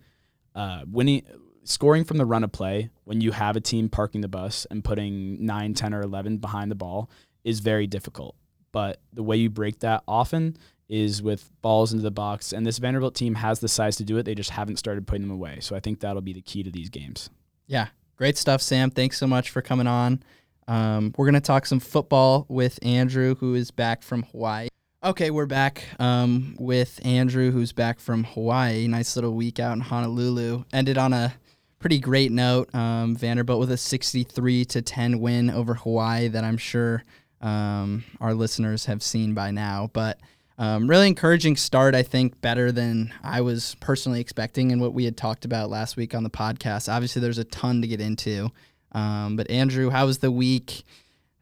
uh, 0.56 0.83
winning 0.90 1.24
scoring 1.64 2.04
from 2.04 2.18
the 2.18 2.26
run 2.26 2.44
of 2.44 2.52
play 2.52 2.90
when 3.04 3.19
you 3.19 3.31
have 3.31 3.57
a 3.57 3.59
team 3.59 3.90
parking 3.90 4.21
the 4.21 4.28
bus 4.28 4.66
and 4.71 4.83
putting 4.83 5.45
9 5.45 5.74
10 5.74 5.94
or 5.94 6.02
11 6.02 6.38
behind 6.38 6.71
the 6.71 6.76
ball 6.76 7.09
is 7.44 7.59
very 7.59 7.88
difficult. 7.88 8.36
But 8.71 9.02
the 9.12 9.24
way 9.24 9.38
you 9.38 9.50
break 9.50 9.80
that 9.80 10.04
often 10.07 10.57
is 10.88 11.21
with 11.21 11.52
balls 11.62 11.92
into 11.92 12.04
the 12.04 12.12
box 12.12 12.54
and 12.54 12.66
this 12.66 12.78
vanderbilt 12.78 13.16
team 13.16 13.36
has 13.36 13.59
the 13.59 13.68
size 13.68 13.97
to 13.97 14.06
do 14.06 14.18
it. 14.18 14.24
They 14.24 14.36
just 14.36 14.52
haven't 14.52 14.78
started 14.78 15.07
putting 15.07 15.24
them 15.24 15.31
away. 15.31 15.57
So 15.59 15.76
i 15.76 15.80
think 15.80 16.00
that'll 16.00 16.21
be 16.21 16.33
the 16.33 16.42
key 16.42 16.64
to 16.64 16.71
these 16.71 16.90
games. 16.90 17.30
Yeah 17.66 17.88
great 18.18 18.38
stuff 18.38 18.62
sam 18.62 18.92
thanks 18.92 19.18
so 19.18 19.28
much 19.28 19.50
for 19.50 19.62
coming 19.62 19.88
on 19.88 20.21
um, 20.68 21.14
we're 21.18 21.26
going 21.26 21.33
to 21.33 21.40
talk 21.40 21.66
some 21.66 21.80
football 21.80 22.45
with 22.50 22.78
andrew 22.81 23.36
who 23.36 23.56
is 23.56 23.71
back 23.71 24.04
from 24.04 24.24
hawaii 24.24 24.68
Okay, 25.04 25.30
we're 25.30 25.45
back 25.45 25.83
um, 26.00 26.56
with 26.59 27.00
Andrew, 27.06 27.52
who's 27.52 27.71
back 27.71 28.00
from 28.00 28.24
Hawaii. 28.24 28.88
Nice 28.88 29.16
little 29.16 29.36
week 29.36 29.59
out 29.59 29.74
in 29.74 29.80
Honolulu. 29.80 30.64
Ended 30.74 30.97
on 30.97 31.14
a 31.14 31.36
pretty 31.80 32.00
great 32.00 32.31
note. 32.31 32.74
Um, 32.74 33.16
Vanderbilt 33.16 33.59
with 33.59 33.71
a 33.71 33.78
63 33.78 34.66
to 34.66 34.81
10 34.81 35.19
win 35.19 35.52
over 35.52 35.76
Hawaii 35.76 36.28
that 36.30 36.44
I'm 36.44 36.57
sure 36.57 37.04
um, 37.42 38.04
our 38.19 38.33
listeners 38.33 38.86
have 38.86 39.04
seen 39.04 39.36
by 39.36 39.52
now. 39.52 39.92
But 39.94 40.19
um, 40.57 40.90
really 40.90 41.07
encouraging 41.07 41.56
start, 41.56 41.94
I 41.94 42.04
think, 42.04 42.42
better 42.42 42.71
than 42.71 43.14
I 43.23 43.42
was 43.42 43.76
personally 43.80 44.19
expecting 44.19 44.71
and 44.71 44.81
what 44.81 44.94
we 44.94 45.06
had 45.06 45.16
talked 45.16 45.45
about 45.45 45.69
last 45.69 45.97
week 45.97 46.16
on 46.16 46.23
the 46.23 46.30
podcast. 46.30 46.92
Obviously, 46.92 47.21
there's 47.21 47.37
a 47.37 47.44
ton 47.44 47.81
to 47.81 47.87
get 47.87 48.02
into. 48.02 48.49
Um, 48.92 49.35
but 49.35 49.49
Andrew, 49.52 49.90
how 49.90 50.06
was 50.06 50.19
the 50.19 50.31
week? 50.31 50.83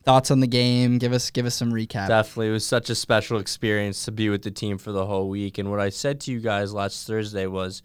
thoughts 0.06 0.30
on 0.32 0.40
the 0.40 0.48
game. 0.48 1.00
Give 1.00 1.12
us 1.12 1.32
give 1.32 1.46
us 1.46 1.56
some 1.56 1.74
recap. 1.74 2.08
Definitely, 2.08 2.50
it 2.50 2.52
was 2.52 2.66
such 2.66 2.90
a 2.90 2.96
special 2.96 3.40
experience 3.40 4.06
to 4.06 4.12
be 4.12 4.30
with 4.30 4.44
the 4.44 4.52
team 4.52 4.78
for 4.78 4.92
the 4.92 5.06
whole 5.06 5.28
week. 5.28 5.58
And 5.58 5.70
what 5.70 5.80
I 5.80 5.90
said 5.90 6.22
to 6.22 6.32
you 6.32 6.40
guys 6.40 6.74
last 6.74 7.06
Thursday 7.08 7.48
was, 7.48 7.82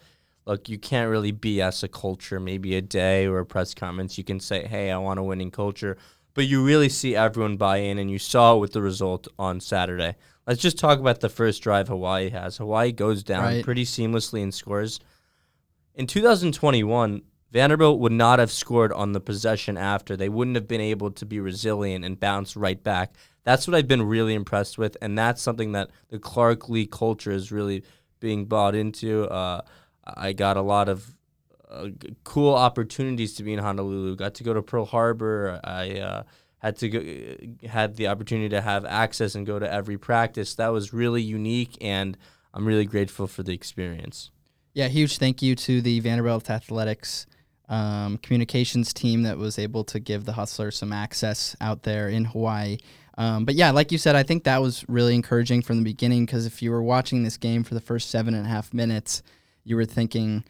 look, 0.46 0.68
you 0.68 0.78
can't 0.78 1.10
really 1.10 1.32
BS 1.32 1.82
a 1.82 1.88
culture. 1.88 2.38
Maybe 2.38 2.76
a 2.76 2.82
day 2.82 3.26
or 3.26 3.40
a 3.40 3.46
press 3.46 3.74
conference, 3.74 4.18
you 4.18 4.24
can 4.24 4.38
say, 4.38 4.66
"Hey, 4.66 4.90
I 4.90 4.98
want 4.98 5.18
a 5.18 5.22
winning 5.22 5.50
culture," 5.50 5.96
but 6.34 6.46
you 6.46 6.64
really 6.64 6.88
see 6.88 7.16
everyone 7.16 7.56
buy 7.56 7.78
in, 7.78 7.98
and 7.98 8.10
you 8.10 8.18
saw 8.18 8.54
it 8.54 8.60
with 8.60 8.72
the 8.72 8.82
result 8.82 9.26
on 9.38 9.58
Saturday. 9.58 10.14
Let's 10.50 10.62
just 10.62 10.78
talk 10.78 10.98
about 10.98 11.20
the 11.20 11.28
first 11.28 11.62
drive 11.62 11.88
Hawaii 11.88 12.28
has. 12.30 12.58
Hawaii 12.58 12.92
goes 12.92 13.22
down 13.22 13.44
right. 13.44 13.64
pretty 13.64 13.84
seamlessly 13.84 14.42
and 14.42 14.52
scores 14.52 15.00
in 15.94 16.06
2021, 16.06 17.22
Vanderbilt 17.52 17.98
would 18.00 18.12
not 18.12 18.38
have 18.38 18.50
scored 18.50 18.92
on 18.92 19.12
the 19.12 19.20
possession 19.20 19.76
after. 19.76 20.16
They 20.16 20.28
wouldn't 20.28 20.54
have 20.54 20.68
been 20.68 20.80
able 20.80 21.10
to 21.10 21.26
be 21.26 21.40
resilient 21.40 22.04
and 22.04 22.18
bounce 22.18 22.56
right 22.56 22.82
back. 22.82 23.14
That's 23.42 23.66
what 23.66 23.74
I've 23.74 23.88
been 23.88 24.02
really 24.02 24.34
impressed 24.34 24.78
with, 24.78 24.96
and 25.02 25.18
that's 25.18 25.42
something 25.42 25.72
that 25.72 25.90
the 26.08 26.18
Clark 26.18 26.68
Lea 26.68 26.86
culture 26.86 27.32
is 27.32 27.50
really 27.50 27.82
being 28.20 28.46
bought 28.46 28.74
into. 28.74 29.24
Uh, 29.24 29.62
I 30.04 30.32
got 30.32 30.56
a 30.56 30.62
lot 30.62 30.88
of 30.88 31.16
uh, 31.68 31.88
g- 31.88 32.14
cool 32.24 32.54
opportunities 32.54 33.34
to 33.34 33.42
be 33.42 33.52
in 33.52 33.58
Honolulu. 33.58 34.16
Got 34.16 34.34
to 34.36 34.44
go 34.44 34.54
to 34.54 34.62
Pearl 34.62 34.84
Harbor. 34.84 35.60
I 35.64 35.98
uh, 35.98 36.22
had 36.60 36.76
to 36.76 36.88
go, 36.88 37.68
had 37.68 37.96
the 37.96 38.08
opportunity 38.08 38.48
to 38.50 38.60
have 38.60 38.84
access 38.84 39.34
and 39.34 39.46
go 39.46 39.58
to 39.58 39.70
every 39.70 39.98
practice. 39.98 40.54
That 40.54 40.68
was 40.68 40.92
really 40.92 41.22
unique, 41.22 41.76
and 41.80 42.16
I'm 42.54 42.66
really 42.66 42.84
grateful 42.84 43.26
for 43.26 43.42
the 43.42 43.52
experience. 43.52 44.30
Yeah, 44.72 44.88
huge 44.88 45.18
thank 45.18 45.42
you 45.42 45.56
to 45.56 45.80
the 45.80 46.00
Vanderbilt 46.00 46.48
Athletics 46.48 47.26
um, 47.68 48.18
communications 48.18 48.92
team 48.92 49.22
that 49.22 49.38
was 49.38 49.58
able 49.58 49.84
to 49.84 49.98
give 49.98 50.24
the 50.24 50.32
Hustlers 50.32 50.76
some 50.76 50.92
access 50.92 51.56
out 51.60 51.82
there 51.82 52.08
in 52.08 52.26
Hawaii. 52.26 52.78
Um, 53.16 53.44
but 53.44 53.54
yeah, 53.54 53.70
like 53.70 53.92
you 53.92 53.98
said, 53.98 54.16
I 54.16 54.22
think 54.22 54.44
that 54.44 54.60
was 54.60 54.84
really 54.88 55.14
encouraging 55.14 55.62
from 55.62 55.78
the 55.78 55.84
beginning 55.84 56.26
because 56.26 56.46
if 56.46 56.62
you 56.62 56.70
were 56.70 56.82
watching 56.82 57.22
this 57.22 57.36
game 57.36 57.64
for 57.64 57.74
the 57.74 57.80
first 57.80 58.10
seven 58.10 58.34
and 58.34 58.46
a 58.46 58.48
half 58.48 58.74
minutes, 58.74 59.22
you 59.64 59.76
were 59.76 59.84
thinking, 59.84 60.44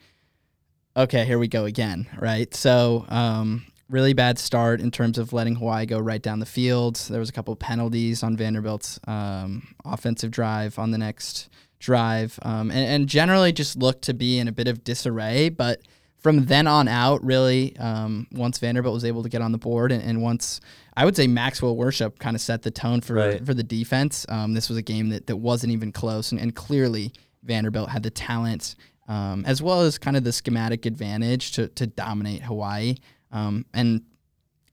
okay, 0.95 1.25
here 1.25 1.39
we 1.39 1.47
go 1.47 1.65
again, 1.65 2.07
right? 2.19 2.53
So, 2.53 3.05
um, 3.09 3.65
really 3.91 4.13
bad 4.13 4.39
start 4.39 4.79
in 4.81 4.89
terms 4.89 5.17
of 5.17 5.33
letting 5.33 5.55
Hawaii 5.55 5.85
go 5.85 5.99
right 5.99 6.21
down 6.21 6.39
the 6.39 6.45
field. 6.45 6.95
There 7.09 7.19
was 7.19 7.29
a 7.29 7.33
couple 7.33 7.51
of 7.51 7.59
penalties 7.59 8.23
on 8.23 8.37
Vanderbilt's 8.37 8.99
um, 9.07 9.67
offensive 9.85 10.31
drive 10.31 10.79
on 10.79 10.91
the 10.91 10.97
next 10.97 11.49
drive, 11.79 12.39
um, 12.43 12.71
and, 12.71 12.79
and 12.79 13.07
generally 13.07 13.51
just 13.51 13.75
looked 13.77 14.03
to 14.03 14.13
be 14.13 14.39
in 14.39 14.47
a 14.47 14.51
bit 14.51 14.67
of 14.67 14.83
disarray. 14.83 15.49
But 15.49 15.81
from 16.17 16.45
then 16.45 16.67
on 16.67 16.87
out, 16.87 17.23
really, 17.23 17.75
um, 17.77 18.27
once 18.31 18.59
Vanderbilt 18.59 18.93
was 18.93 19.03
able 19.05 19.23
to 19.23 19.29
get 19.29 19.41
on 19.41 19.51
the 19.51 19.57
board, 19.57 19.91
and, 19.91 20.01
and 20.03 20.21
once 20.21 20.61
I 20.95 21.05
would 21.05 21.15
say 21.15 21.27
Maxwell 21.27 21.75
Worship 21.75 22.19
kind 22.19 22.35
of 22.35 22.41
set 22.41 22.61
the 22.61 22.71
tone 22.71 23.01
for 23.01 23.15
Right. 23.15 23.45
for 23.45 23.53
the 23.53 23.63
defense. 23.63 24.25
Um, 24.29 24.53
this 24.53 24.69
was 24.69 24.77
a 24.77 24.81
game 24.83 25.09
that, 25.09 25.27
that 25.27 25.37
wasn't 25.37 25.73
even 25.73 25.91
close, 25.91 26.31
and, 26.31 26.39
and 26.39 26.55
clearly 26.55 27.11
Vanderbilt 27.43 27.89
had 27.89 28.03
the 28.03 28.11
talent 28.11 28.75
um, 29.07 29.43
as 29.45 29.61
well 29.61 29.81
as 29.81 29.97
kind 29.97 30.15
of 30.15 30.23
the 30.23 30.31
schematic 30.31 30.85
advantage 30.85 31.51
to 31.53 31.67
to 31.69 31.87
dominate 31.87 32.43
Hawaii. 32.43 32.95
Um, 33.31 33.65
and 33.73 34.03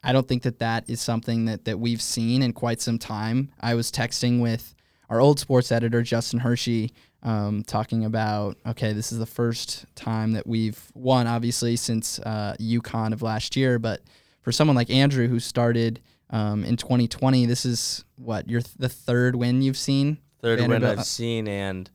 I 0.02 0.12
don't 0.12 0.26
think 0.26 0.42
that 0.44 0.58
that 0.60 0.88
is 0.88 1.00
something 1.00 1.46
that, 1.46 1.64
that 1.64 1.78
we've 1.78 2.02
seen 2.02 2.42
in 2.42 2.52
quite 2.52 2.80
some 2.80 2.98
time. 2.98 3.50
I 3.60 3.74
was 3.74 3.90
texting 3.90 4.40
with 4.40 4.74
our 5.10 5.20
old 5.20 5.40
sports 5.40 5.72
editor, 5.72 6.02
Justin 6.02 6.40
Hershey, 6.40 6.92
um, 7.22 7.64
talking 7.64 8.04
about, 8.04 8.58
okay, 8.66 8.92
this 8.92 9.10
is 9.10 9.18
the 9.18 9.26
first 9.26 9.86
time 9.94 10.32
that 10.32 10.46
we've 10.46 10.80
won, 10.94 11.26
obviously, 11.26 11.76
since 11.76 12.18
uh, 12.20 12.54
UConn 12.60 13.12
of 13.12 13.22
last 13.22 13.56
year. 13.56 13.78
But 13.78 14.02
for 14.42 14.52
someone 14.52 14.76
like 14.76 14.90
Andrew, 14.90 15.26
who 15.26 15.40
started 15.40 16.00
um, 16.30 16.64
in 16.64 16.76
2020, 16.76 17.46
this 17.46 17.64
is 17.64 18.04
what, 18.16 18.48
your 18.48 18.60
th- 18.60 18.76
the 18.78 18.88
third 18.88 19.34
win 19.34 19.62
you've 19.62 19.76
seen? 19.76 20.18
Third 20.40 20.60
win 20.60 20.84
I've 20.84 21.04
seen, 21.04 21.48
and 21.48 21.90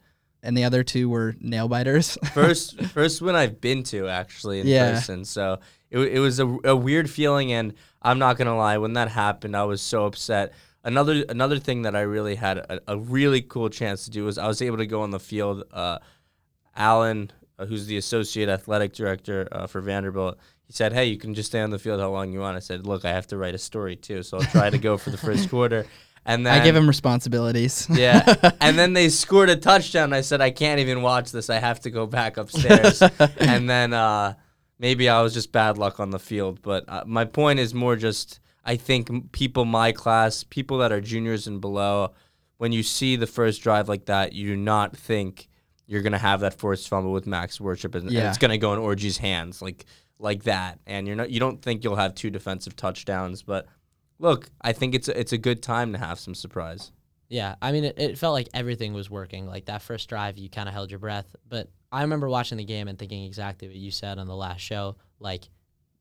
And 0.46 0.58
the 0.58 0.66
other 0.66 0.84
two 0.84 1.08
were 1.10 1.36
nail 1.40 1.68
biters. 1.70 2.18
first 2.34 2.80
first 2.88 3.22
win 3.22 3.34
I've 3.34 3.62
been 3.62 3.82
to 3.84 4.10
actually 4.10 4.60
in 4.60 4.68
Yeah. 4.68 4.92
person. 4.94 5.24
So 5.26 5.60
it, 5.90 6.00
it 6.00 6.20
was 6.20 6.40
a, 6.40 6.58
a 6.66 6.76
weird 6.76 7.10
feeling, 7.10 7.54
and 7.54 7.74
I'm 8.02 8.20
not 8.20 8.38
gonna 8.38 8.58
lie, 8.58 8.78
when 8.78 8.94
that 8.94 9.08
happened, 9.10 9.56
I 9.56 9.64
was 9.64 9.82
so 9.82 10.06
upset. 10.06 10.54
Another 10.84 11.24
another 11.30 11.60
thing 11.60 11.84
that 11.84 11.96
I 11.96 12.02
really 12.02 12.36
had 12.36 12.58
a, 12.58 12.82
a 12.90 12.98
really 12.98 13.42
cool 13.42 13.70
chance 13.70 14.04
to 14.06 14.12
do 14.12 14.26
was 14.26 14.38
I 14.38 14.48
was 14.48 14.62
able 14.62 14.78
to 14.78 14.86
go 14.86 15.02
on 15.04 15.12
the 15.12 15.20
field. 15.20 15.64
Uh, 15.72 16.00
Alan, 16.76 17.32
uh, 17.60 17.66
who's 17.66 17.86
the 17.86 17.98
associate 17.98 18.50
athletic 18.50 18.94
director 18.94 19.48
uh, 19.52 19.68
for 19.68 19.80
Vanderbilt, 19.82 20.38
he 20.68 20.74
said, 20.74 20.92
"Hey, 20.92 21.06
you 21.06 21.18
can 21.18 21.34
just 21.34 21.50
stay 21.50 21.62
on 21.62 21.70
the 21.70 21.80
field 21.80 22.00
how 22.02 22.10
long 22.10 22.34
you 22.34 22.40
want." 22.40 22.58
I 22.58 22.60
said, 22.60 22.86
"Look, 22.86 23.06
I 23.06 23.12
have 23.12 23.28
to 23.28 23.38
write 23.38 23.56
a 23.56 23.60
story 23.60 23.96
too, 23.96 24.24
so 24.24 24.38
I'll 24.38 24.44
try 24.44 24.70
to 24.70 24.78
go 24.78 24.98
for 24.98 25.10
the 25.10 25.18
first 25.18 25.50
quarter." 25.56 25.86
And 26.26 26.46
then 26.46 26.60
I 26.60 26.64
give 26.64 26.76
him 26.76 26.88
responsibilities. 26.88 27.88
yeah. 27.92 28.52
And 28.62 28.80
then 28.80 28.94
they 28.94 29.10
scored 29.10 29.50
a 29.50 29.56
touchdown. 29.58 30.14
I 30.14 30.22
said, 30.22 30.40
I 30.42 30.52
can't 30.52 30.80
even 30.80 31.02
watch 31.02 31.32
this. 31.32 31.50
I 31.50 31.60
have 31.60 31.82
to 31.82 31.90
go 31.90 32.06
back 32.08 32.38
upstairs. 32.38 33.02
and 33.38 33.70
then 33.70 33.94
uh, 33.94 34.36
maybe 34.80 35.10
I 35.10 35.22
was 35.22 35.34
just 35.34 35.52
bad 35.52 35.78
luck 35.78 36.00
on 36.00 36.12
the 36.12 36.20
field. 36.20 36.62
But 36.62 36.86
uh, 36.88 37.04
my 37.06 37.26
point 37.26 37.60
is 37.60 37.74
more 37.74 37.96
just 37.98 38.40
I 38.66 38.78
think 38.78 39.32
people 39.34 39.66
my 39.66 39.92
class, 39.92 40.44
people 40.46 40.78
that 40.78 40.92
are 40.94 41.02
juniors 41.02 41.48
and 41.48 41.60
below, 41.60 42.14
when 42.58 42.72
you 42.72 42.84
see 42.84 43.18
the 43.18 43.28
first 43.28 43.62
drive 43.62 43.90
like 43.90 44.06
that, 44.06 44.32
you 44.32 44.48
do 44.48 44.56
not 44.56 44.96
think 44.96 45.50
you're 45.86 46.02
going 46.02 46.14
to 46.14 46.18
have 46.18 46.40
that 46.40 46.54
forced 46.54 46.88
fumble 46.88 47.12
with 47.12 47.28
Max 47.28 47.60
Worship 47.60 47.94
and, 47.96 48.06
and 48.06 48.14
Yeah. 48.14 48.30
it's 48.30 48.38
going 48.38 48.52
to 48.52 48.58
go 48.58 48.72
in 48.74 48.80
Orji's 48.80 49.18
hands 49.18 49.62
like 49.62 49.84
like 50.20 50.44
that. 50.44 50.80
And 50.88 51.06
you're 51.06 51.18
not 51.18 51.30
you 51.32 51.42
don't 51.42 51.62
think 51.62 51.84
you'll 51.84 51.98
have 51.98 52.16
two 52.16 52.30
defensive 52.30 52.78
touchdowns, 52.78 53.44
but 53.44 53.66
look, 54.24 54.50
I 54.62 54.72
think 54.72 54.96
it's 54.96 55.10
a, 55.10 55.20
it's 55.20 55.34
a 55.34 55.38
good 55.38 55.62
time 55.62 55.92
to 55.92 56.00
have 56.00 56.18
some 56.18 56.34
surprise. 56.34 56.92
Yeah, 57.28 57.56
I 57.62 57.72
mean, 57.72 57.84
it, 57.84 58.00
it 58.00 58.18
felt 58.18 58.34
like 58.34 58.48
everything 58.54 58.94
was 58.94 59.10
working. 59.10 59.46
Like 59.46 59.66
that 59.66 59.82
first 59.82 60.08
drive, 60.08 60.38
you 60.38 60.50
kind 60.50 60.70
of 60.70 60.74
held 60.74 60.90
your 60.90 61.00
breath. 61.00 61.36
But 61.48 61.70
I 61.92 62.02
remember 62.02 62.30
watching 62.30 62.58
the 62.58 62.64
game 62.64 62.88
and 62.88 62.98
thinking 62.98 63.26
exactly 63.26 63.68
what 63.68 63.76
you 63.76 63.92
said 63.92 64.18
on 64.18 64.28
the 64.28 64.36
last 64.36 64.62
show. 64.62 64.96
Like 65.20 65.50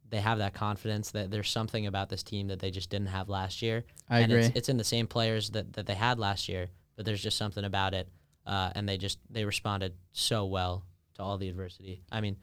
they 0.09 0.21
have 0.21 0.39
that 0.39 0.55
confidence 0.55 1.11
that 1.13 1.31
there's 1.31 1.51
something 1.51 1.87
about 1.87 2.11
this 2.11 2.23
team 2.23 2.49
that 2.49 2.61
they 2.61 2.71
just 2.71 2.91
didn't 2.91 3.09
have 3.09 3.29
last 3.29 3.61
year. 3.61 3.85
I 4.09 4.21
and 4.21 4.33
agree. 4.33 4.45
It's, 4.45 4.57
it's 4.57 4.69
in 4.69 4.77
the 4.77 4.85
same 4.85 5.07
players 5.07 5.51
that, 5.51 5.73
that 5.73 5.87
they 5.87 5.95
had 5.95 6.19
last 6.19 6.49
year, 6.49 6.69
but 6.97 7.05
there's 7.05 7.23
just 7.23 7.37
something 7.37 7.65
about 7.65 7.93
it. 7.93 8.09
Uh, 8.47 8.71
and 8.75 8.89
they 8.89 8.99
just 8.99 9.19
they 9.31 9.45
responded 9.45 9.95
so 10.13 10.45
well 10.47 10.85
to 11.15 11.23
all 11.23 11.39
the 11.39 11.49
adversity. 11.49 12.03
I 12.11 12.21
mean, 12.21 12.37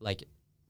like 0.00 0.24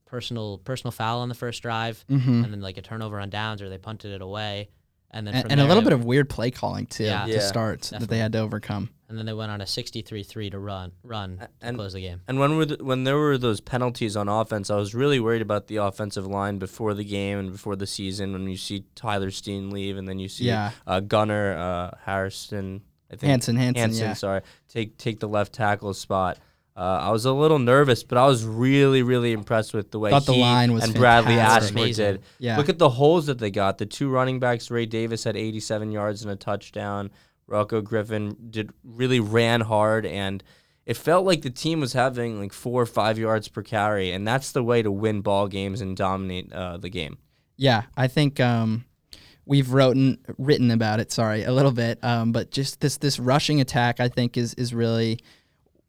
personal 0.07 0.59
personal 0.59 0.93
foul 0.93 1.21
on 1.21 1.29
the 1.29 1.35
first 1.35 1.63
drive, 1.63 2.05
hmm 2.09 2.43
and 2.45 2.53
then 2.53 2.61
like 2.61 2.79
a 2.79 2.83
turnover 2.83 3.21
on 3.21 3.29
downs, 3.31 3.61
or 3.63 3.69
they 3.69 3.79
punted 3.79 4.13
it 4.13 4.23
away, 4.23 4.69
and 5.11 5.27
then 5.27 5.35
And, 5.35 5.43
from 5.43 5.53
and 5.53 5.61
a 5.61 5.65
little 5.67 5.83
bit 5.83 5.93
of 5.93 6.05
weird 6.05 6.29
play 6.31 6.51
calling 6.51 6.87
too 6.87 7.05
Yeah. 7.05 7.27
to 7.27 7.33
Yeah. 7.33 7.41
start 7.41 7.83
that 7.93 8.09
they 8.09 8.19
had 8.19 8.33
to 8.33 8.39
overcome. 8.39 8.91
and 9.09 9.17
then 9.17 9.25
they 9.25 9.33
went 9.33 9.53
on 9.53 9.61
a 9.61 9.67
63-3 9.67 10.51
to 10.51 10.59
run 10.59 10.91
run 11.05 11.39
to 11.39 11.49
and- 11.63 11.77
close 11.77 11.93
the 11.93 12.01
game. 12.01 12.23
And 12.27 12.41
when 12.41 12.57
were 12.57 12.67
the, 12.67 12.77
when 12.83 13.05
there 13.05 13.17
were 13.17 13.39
those 13.39 13.61
penalties 13.61 14.17
on 14.17 14.29
offense, 14.29 14.69
I 14.69 14.75
was 14.77 14.97
really 14.97 15.21
worried 15.21 15.43
about 15.43 15.69
the 15.69 15.77
offensive 15.77 16.27
line 16.27 16.59
before 16.59 16.93
the 16.93 17.05
game 17.05 17.39
and 17.39 17.53
before 17.53 17.77
the 17.77 17.87
season. 17.87 18.33
When 18.33 18.49
you 18.49 18.57
see 18.57 18.85
Tyler 18.97 19.31
Steen 19.31 19.71
leave, 19.71 19.97
and 19.97 20.09
then 20.09 20.19
you 20.19 20.29
see 20.29 20.47
Yeah. 20.47 20.73
uh, 20.89 20.99
Gunnar 21.01 21.57
uh, 21.57 21.97
Harrison, 22.05 22.83
I 23.13 23.15
think 23.15 23.31
Hansen, 23.31 23.55
Hansen, 23.57 23.81
Hansen, 23.81 24.07
yeah. 24.09 24.13
sorry, 24.15 24.41
take 24.69 24.99
take 24.99 25.21
the 25.21 25.29
left 25.29 25.53
tackle 25.53 25.95
spot. 25.95 26.39
Uh, 26.77 26.81
I 26.81 27.11
was 27.11 27.25
a 27.25 27.33
little 27.33 27.59
nervous, 27.59 28.05
but 28.05 28.19
I 28.19 28.27
was 28.27 28.45
really, 28.45 29.03
really 29.03 29.33
impressed 29.33 29.73
with 29.73 29.91
the 29.93 29.99
way 29.99 30.11
Thought 30.11 30.27
the 30.27 30.35
he 30.35 30.41
line 30.43 30.75
was 30.75 30.85
and 30.85 30.95
Bradley 30.95 31.37
fantastic. 31.37 31.63
Ashford 31.63 31.79
Amazing. 31.79 32.13
did. 32.13 32.23
Yeah. 32.39 32.57
Look 32.59 32.69
at 32.69 32.79
the 32.79 32.91
holes 32.91 33.27
that 33.27 33.39
they 33.39 33.51
got. 33.51 33.79
The 33.79 33.87
two 33.87 34.11
running 34.11 34.39
backs, 34.41 34.71
Ray 34.71 34.85
Davis 34.85 35.25
had 35.25 35.39
87 35.39 35.91
yards 35.91 36.23
and 36.23 36.31
a 36.31 36.37
touchdown. 36.37 37.11
Rocko 37.51 37.83
Griffin 37.83 38.37
did 38.51 38.71
really 38.85 39.21
ran 39.21 39.63
hard, 39.63 40.05
and 40.05 40.43
it 40.85 40.99
felt 40.99 41.25
like 41.25 41.43
the 41.43 41.51
team 41.51 41.81
was 41.81 41.95
having 41.95 42.41
like 42.41 42.53
four 42.53 42.83
or 42.83 42.87
five 42.87 43.19
yards 43.19 43.49
per 43.49 43.63
carry, 43.63 44.11
and 44.13 44.29
that's 44.29 44.53
the 44.53 44.63
way 44.63 44.83
to 44.83 44.91
win 44.91 45.23
ball 45.23 45.49
games 45.49 45.81
and 45.81 45.97
dominate 45.97 46.53
uh, 46.53 46.77
the 46.77 46.91
game. 46.91 47.17
Yeah, 47.57 47.85
I 47.97 48.09
think 48.09 48.39
um, 48.39 48.85
we've 49.47 49.73
written 49.73 50.19
written 50.37 50.71
about 50.71 51.01
it. 51.01 51.11
Sorry, 51.11 51.45
a 51.45 51.53
little 51.53 51.73
bit, 51.73 52.03
um, 52.05 52.33
but 52.33 52.51
just 52.51 52.81
this 52.81 52.99
this 52.99 53.19
rushing 53.19 53.61
attack, 53.63 53.99
I 54.01 54.09
think, 54.09 54.37
is 54.37 54.53
is 54.55 54.75
really 54.75 55.21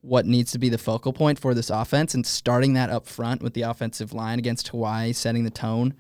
what 0.08 0.26
needs 0.26 0.52
to 0.54 0.60
be 0.60 0.70
the 0.70 0.78
focal 0.78 1.14
point 1.14 1.40
for 1.40 1.54
this 1.54 1.70
offense, 1.70 2.14
and 2.14 2.26
starting 2.26 2.74
that 2.74 2.90
up 2.90 3.06
front 3.06 3.42
with 3.42 3.54
the 3.54 3.64
offensive 3.64 4.14
line 4.14 4.40
against 4.40 4.70
Hawaii, 4.70 5.14
setting 5.14 5.44
the 5.44 5.50
tone. 5.50 5.94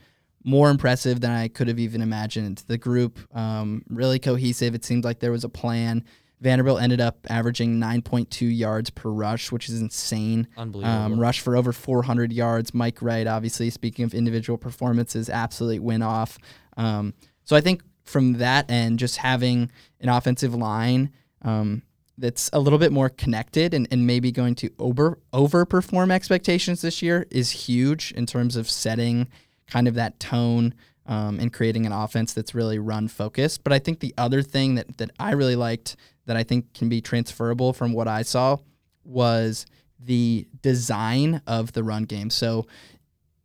More 0.43 0.69
impressive 0.69 1.19
than 1.19 1.31
I 1.31 1.49
could 1.49 1.67
have 1.67 1.79
even 1.79 2.01
imagined. 2.01 2.63
The 2.67 2.77
group 2.77 3.19
um, 3.35 3.83
really 3.89 4.17
cohesive. 4.17 4.73
It 4.75 4.85
seemed 4.85 5.03
like 5.03 5.19
there 5.19 5.31
was 5.31 5.43
a 5.43 5.49
plan. 5.49 6.05
Vanderbilt 6.39 6.81
ended 6.81 7.01
up 7.01 7.25
averaging 7.29 7.79
9.2 7.79 8.55
yards 8.55 8.89
per 8.91 9.09
rush, 9.09 9.51
which 9.51 9.67
is 9.67 9.81
insane. 9.81 10.47
Unbelievable. 10.55 10.95
Um, 10.95 11.19
rush 11.19 11.41
for 11.41 11.57
over 11.57 11.73
400 11.73 12.31
yards. 12.31 12.73
Mike 12.73 13.01
Wright, 13.01 13.27
obviously, 13.27 13.69
speaking 13.71 14.05
of 14.05 14.13
individual 14.13 14.57
performances, 14.57 15.29
absolutely 15.29 15.79
went 15.79 16.03
off. 16.03 16.37
Um, 16.77 17.13
so 17.43 17.55
I 17.55 17.61
think 17.61 17.81
from 18.03 18.33
that 18.33 18.69
end, 18.69 18.99
just 18.99 19.17
having 19.17 19.71
an 19.99 20.09
offensive 20.09 20.53
line 20.53 21.11
um, 21.41 21.81
that's 22.17 22.49
a 22.53 22.59
little 22.59 22.79
bit 22.79 22.91
more 22.91 23.09
connected 23.09 23.73
and, 23.73 23.87
and 23.91 24.07
maybe 24.07 24.31
going 24.31 24.55
to 24.55 24.69
over 24.79 25.19
overperform 25.33 26.11
expectations 26.11 26.81
this 26.81 27.01
year 27.01 27.25
is 27.29 27.51
huge 27.51 28.11
in 28.13 28.25
terms 28.25 28.55
of 28.55 28.69
setting 28.69 29.27
kind 29.67 29.87
of 29.87 29.93
that 29.95 30.19
tone 30.19 30.73
um, 31.05 31.39
and 31.39 31.53
creating 31.53 31.85
an 31.85 31.91
offense 31.91 32.33
that's 32.33 32.53
really 32.53 32.79
run 32.79 33.07
focused. 33.07 33.63
But 33.63 33.73
I 33.73 33.79
think 33.79 33.99
the 33.99 34.13
other 34.17 34.41
thing 34.41 34.75
that 34.75 34.97
that 34.97 35.11
I 35.19 35.31
really 35.31 35.55
liked 35.55 35.95
that 36.25 36.35
I 36.35 36.43
think 36.43 36.73
can 36.73 36.89
be 36.89 37.01
transferable 37.01 37.73
from 37.73 37.93
what 37.93 38.07
I 38.07 38.23
saw 38.23 38.57
was 39.03 39.65
the 39.99 40.47
design 40.61 41.41
of 41.47 41.73
the 41.73 41.83
run 41.83 42.03
game. 42.03 42.29
So 42.29 42.67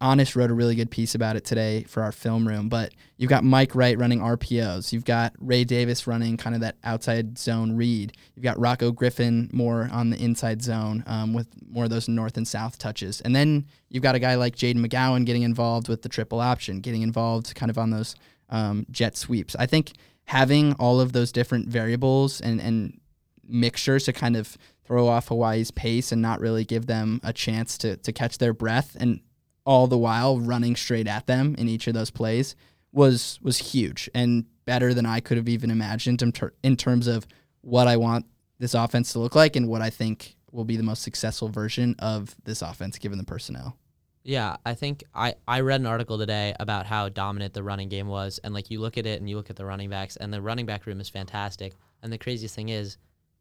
Honest 0.03 0.35
wrote 0.35 0.51
a 0.51 0.55
really 0.55 0.75
good 0.75 0.91
piece 0.91 1.15
about 1.15 1.37
it 1.37 1.45
today 1.45 1.85
for 1.85 2.03
our 2.03 2.11
film 2.11 2.47
room. 2.47 2.69
But 2.69 2.93
you've 3.17 3.31
got 3.31 3.45
Mike 3.45 3.75
Wright 3.75 3.97
running 3.97 4.19
RPOs. 4.19 4.93
You've 4.93 5.05
got 5.05 5.33
Ray 5.39 5.63
Davis 5.63 6.07
running 6.07 6.37
kind 6.37 6.55
of 6.57 6.61
that 6.61 6.77
outside 6.83 7.39
zone 7.39 7.77
read. 7.77 8.13
You've 8.35 8.43
got 8.43 8.57
Rocko 8.57 8.95
Griffin 8.95 9.49
more 9.53 9.89
on 9.93 10.11
the 10.11 10.23
inside 10.23 10.61
zone 10.61 11.05
um, 11.07 11.33
with 11.33 11.47
more 11.67 11.85
of 11.85 11.91
those 11.91 12.09
north 12.09 12.37
and 12.37 12.47
south 12.47 12.79
touches. 12.79 13.21
And 13.21 13.35
then 13.35 13.67
you've 13.89 14.03
got 14.03 14.17
a 14.17 14.19
guy 14.19 14.35
like 14.35 14.57
Jayden 14.57 14.85
McGowan 14.85 15.25
getting 15.25 15.43
involved 15.43 15.89
with 15.89 16.03
the 16.03 16.09
triple 16.09 16.41
option, 16.41 16.81
getting 16.81 17.03
involved 17.03 17.55
kind 17.55 17.71
of 17.71 17.79
on 17.79 17.91
those 17.91 18.17
um, 18.51 18.85
jet 18.91 19.17
sweeps. 19.17 19.55
I 19.57 19.67
think 19.67 19.93
having 20.25 20.73
all 20.75 21.01
of 21.01 21.13
those 21.13 21.31
different 21.31 21.69
variables 21.69 22.41
and, 22.41 22.61
and 22.61 23.01
mixtures 23.47 24.05
to 24.05 24.13
kind 24.13 24.37
of 24.37 24.57
throw 24.85 25.07
off 25.07 25.29
Hawaii's 25.29 25.71
pace 25.71 26.13
and 26.13 26.21
not 26.21 26.41
really 26.41 26.65
give 26.65 26.87
them 26.87 27.21
a 27.23 27.33
chance 27.33 27.79
to, 27.79 27.97
to 27.99 28.13
catch 28.13 28.39
their 28.39 28.53
breath 28.53 28.97
and 28.99 29.21
all 29.65 29.87
the 29.87 29.99
while 29.99 30.39
running 30.41 30.77
straight 30.77 31.07
at 31.07 31.27
them 31.27 31.55
in 31.57 31.69
each 31.69 31.87
of 31.87 31.95
those 31.95 32.11
plays 32.11 32.57
was 32.93 33.39
was 33.43 33.59
huge 33.59 34.11
and 34.15 34.45
better 34.65 34.95
than 34.95 35.07
I 35.07 35.21
could 35.21 35.37
have 35.37 35.49
even 35.49 35.71
imagined 35.71 36.23
in, 36.23 36.33
ter- 36.33 36.53
in 36.63 36.77
terms 36.77 37.07
of 37.07 37.27
what 37.63 37.89
I 37.89 37.97
want 37.97 38.27
this 38.59 38.75
offense 38.75 39.13
to 39.13 39.19
look 39.19 39.35
like 39.35 39.57
and 39.57 39.69
what 39.69 39.83
I 39.83 39.91
think 39.91 40.37
will 40.53 40.65
be 40.65 40.77
the 40.77 40.83
most 40.83 41.03
successful 41.03 41.49
version 41.49 41.97
of 41.99 42.37
this 42.45 42.63
offense 42.63 42.99
given 42.99 43.19
the 43.19 43.25
personnel. 43.25 43.77
Yeah, 44.25 44.57
I 44.65 44.75
think 44.75 45.03
I, 45.15 45.35
I 45.49 45.61
read 45.61 45.81
an 45.81 45.87
article 45.87 46.17
today 46.17 46.55
about 46.61 46.87
how 46.87 47.09
dominant 47.09 47.55
the 47.55 47.63
running 47.63 47.89
game 47.89 48.07
was. 48.07 48.39
And 48.45 48.55
like 48.55 48.71
you 48.71 48.81
look 48.81 48.97
at 48.97 49.07
it 49.07 49.21
and 49.21 49.29
you 49.29 49.37
look 49.37 49.51
at 49.51 49.57
the 49.57 49.65
running 49.65 49.91
backs, 49.91 50.17
and 50.17 50.33
the 50.33 50.41
running 50.41 50.67
back 50.67 50.87
room 50.87 51.01
is 51.01 51.09
fantastic. 51.09 51.75
And 52.03 52.13
the 52.13 52.19
craziest 52.19 52.55
thing 52.55 52.69
is, 52.69 52.99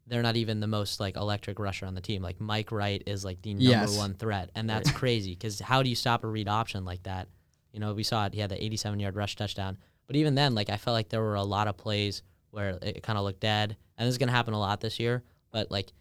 they're 0.08 0.22
not 0.22 0.36
even 0.36 0.60
the 0.60 0.68
most 0.68 1.00
like 1.00 1.16
electric 1.16 1.60
rusher 1.60 1.86
on 1.86 1.96
the 1.96 2.02
team. 2.02 2.22
Like 2.22 2.40
Mike 2.42 2.72
Wright 2.72 3.02
is 3.06 3.24
like 3.24 3.42
the 3.42 3.54
number 3.54 3.70
Yes. 3.70 3.98
one 3.98 4.14
threat, 4.14 4.50
and 4.56 4.70
that's 4.70 4.92
crazy 4.92 5.32
because 5.32 5.60
how 5.60 5.84
do 5.84 5.90
you 5.90 5.96
stop 5.96 6.24
a 6.24 6.28
read 6.28 6.48
option 6.48 6.84
like 6.86 7.04
that? 7.04 7.28
You 7.72 7.80
know, 7.80 7.94
we 7.94 8.04
saw 8.04 8.26
it. 8.26 8.34
He 8.34 8.40
had 8.42 8.50
the 8.52 8.62
87 8.62 9.00
yard 9.00 9.16
rush 9.16 9.36
touchdown, 9.36 9.78
but 10.08 10.16
even 10.16 10.36
then, 10.36 10.56
like 10.56 10.70
I 10.70 10.78
felt 10.78 10.94
like 10.96 11.10
there 11.10 11.22
were 11.22 11.36
a 11.36 11.44
lot 11.44 11.68
of 11.68 11.78
plays 11.78 12.24
where 12.50 12.78
it 12.82 13.02
kind 13.04 13.18
of 13.18 13.24
looked 13.24 13.40
dead, 13.40 13.78
and 13.98 14.08
this 14.08 14.14
is 14.14 14.18
gonna 14.18 14.32
happen 14.32 14.54
a 14.54 14.60
lot 14.60 14.82
this 14.82 15.00
year. 15.00 15.24
But 15.52 15.72
like 15.72 15.94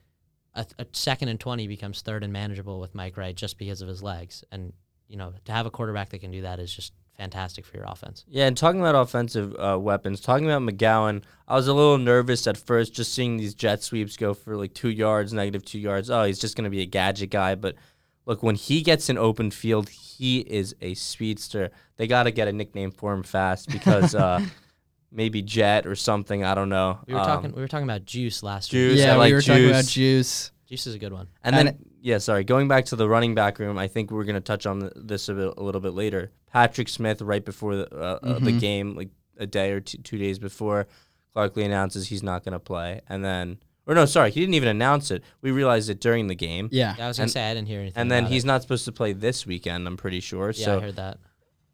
a, 0.54 0.66
a 0.78 0.87
second 0.92 1.28
and 1.28 1.38
20 1.38 1.69
becomes 1.69 2.02
third 2.02 2.25
and 2.25 2.33
manageable 2.33 2.80
with 2.80 2.95
Mike 2.95 3.16
Wright 3.16 3.37
just 3.37 3.57
because 3.59 3.83
of 3.83 3.88
his 3.88 4.02
legs, 4.02 4.42
and 4.50 4.73
you 5.07 5.16
know 5.16 5.33
to 5.45 5.52
have 5.52 5.66
a 5.66 5.71
quarterback 5.71 6.09
that 6.11 6.19
can 6.21 6.30
do 6.33 6.42
that 6.42 6.59
is 6.59 6.75
just 6.75 6.92
fantastic 7.20 7.66
for 7.66 7.76
your 7.76 7.84
offense. 7.86 8.24
Yeah, 8.28 8.46
and 8.46 8.56
talking 8.56 8.80
about 8.80 8.94
offensive 8.94 9.54
uh, 9.58 9.78
weapons, 9.78 10.20
talking 10.20 10.46
about 10.50 10.62
McGowan, 10.62 11.22
I 11.46 11.54
was 11.54 11.68
a 11.68 11.74
little 11.74 11.98
nervous 11.98 12.46
at 12.46 12.56
first 12.56 12.94
just 12.94 13.12
seeing 13.12 13.36
these 13.36 13.54
jet 13.54 13.82
sweeps 13.82 14.16
go 14.16 14.32
for 14.32 14.56
like 14.56 14.72
two 14.72 14.88
yards, 14.90 15.32
negative 15.32 15.64
two 15.64 15.78
yards. 15.78 16.08
Oh, 16.10 16.24
he's 16.24 16.38
just 16.38 16.56
going 16.56 16.64
to 16.64 16.70
be 16.70 16.80
a 16.80 16.86
gadget 16.86 17.28
guy. 17.30 17.54
But 17.56 17.74
look, 18.24 18.42
when 18.42 18.54
he 18.54 18.80
gets 18.82 19.08
an 19.10 19.18
open 19.18 19.50
field, 19.50 19.90
he 19.90 20.40
is 20.40 20.74
a 20.80 20.94
speedster. 20.94 21.70
They 21.96 22.06
got 22.06 22.22
to 22.22 22.30
get 22.30 22.48
a 22.48 22.52
nickname 22.52 22.90
for 22.90 23.12
him 23.12 23.22
fast 23.22 23.68
because 23.68 24.14
uh, 24.14 24.40
maybe 25.12 25.42
Jet 25.42 25.86
or 25.86 25.94
something. 25.94 26.42
I 26.42 26.54
don't 26.54 26.70
know. 26.70 27.00
We 27.06 27.12
were 27.12 27.20
Um, 27.20 27.26
talking 27.26 27.52
we 27.52 27.60
were 27.60 27.68
talking 27.68 27.84
about 27.88 28.06
Juice 28.06 28.42
last 28.42 28.70
Juice, 28.70 28.94
week. 28.96 29.02
I 29.04 29.08
yeah, 29.08 29.16
like 29.16 29.28
we 29.30 29.34
were 29.34 29.42
talking 29.42 29.68
about 29.68 29.84
Juice. 29.84 30.52
Juice. 30.70 30.84
Juice 30.84 30.86
is 30.88 30.94
a 30.94 30.98
good 30.98 31.12
one. 31.12 31.28
And, 31.44 31.54
And- 31.56 31.68
then, 31.68 31.78
yeah, 32.00 32.18
sorry. 32.18 32.44
Going 32.44 32.68
back 32.68 32.86
to 32.86 32.96
the 32.96 33.08
running 33.08 33.34
back 33.34 33.58
room, 33.58 33.76
I 33.78 33.88
think 33.88 34.10
we're 34.10 34.24
going 34.24 34.34
to 34.34 34.40
touch 34.40 34.66
on 34.66 34.90
this 34.96 35.28
a, 35.28 35.34
bit, 35.34 35.54
a 35.56 35.62
little 35.62 35.80
bit 35.80 35.92
later. 35.94 36.30
Patrick 36.52 36.88
Smith, 36.88 37.20
right 37.22 37.44
before 37.44 37.76
the, 37.76 37.94
uh, 37.94 38.18
uh, 38.22 38.38
the 38.38 38.52
Mhm. 38.52 38.60
game, 38.60 38.94
like 38.96 39.10
a 39.38 39.46
day 39.46 39.72
or 39.72 39.80
two, 39.80 39.98
two 39.98 40.18
days 40.18 40.38
before, 40.38 40.86
Clark 41.32 41.56
Lea 41.56 41.64
announces 41.64 42.08
he's 42.08 42.22
not 42.22 42.44
going 42.44 42.52
to 42.52 42.58
play. 42.58 43.00
And 43.08 43.24
then, 43.24 43.58
or 43.86 43.94
no, 43.94 44.04
sorry, 44.04 44.30
he 44.30 44.40
didn't 44.40 44.54
even 44.54 44.68
announce 44.68 45.10
it. 45.10 45.22
We 45.42 45.50
realized 45.50 45.90
it 45.90 46.00
during 46.00 46.26
the 46.28 46.34
game. 46.34 46.68
Yeah. 46.70 46.94
Yeah, 46.98 47.04
I 47.04 47.08
was 47.08 47.18
gonna 47.18 47.28
say 47.28 47.50
I 47.50 47.54
didn't 47.54 47.66
hear 47.68 47.80
anything. 47.80 48.00
And 48.00 48.10
then 48.10 48.24
about 48.24 48.32
he's 48.32 48.44
it. 48.44 48.46
not 48.46 48.62
supposed 48.62 48.84
to 48.84 48.92
play 48.92 49.12
this 49.12 49.46
weekend, 49.46 49.86
I'm 49.86 49.96
pretty 49.96 50.20
sure. 50.20 50.50
Yeah, 50.50 50.64
so 50.64 50.78
I 50.78 50.80
heard 50.80 50.96
that. 50.96 51.18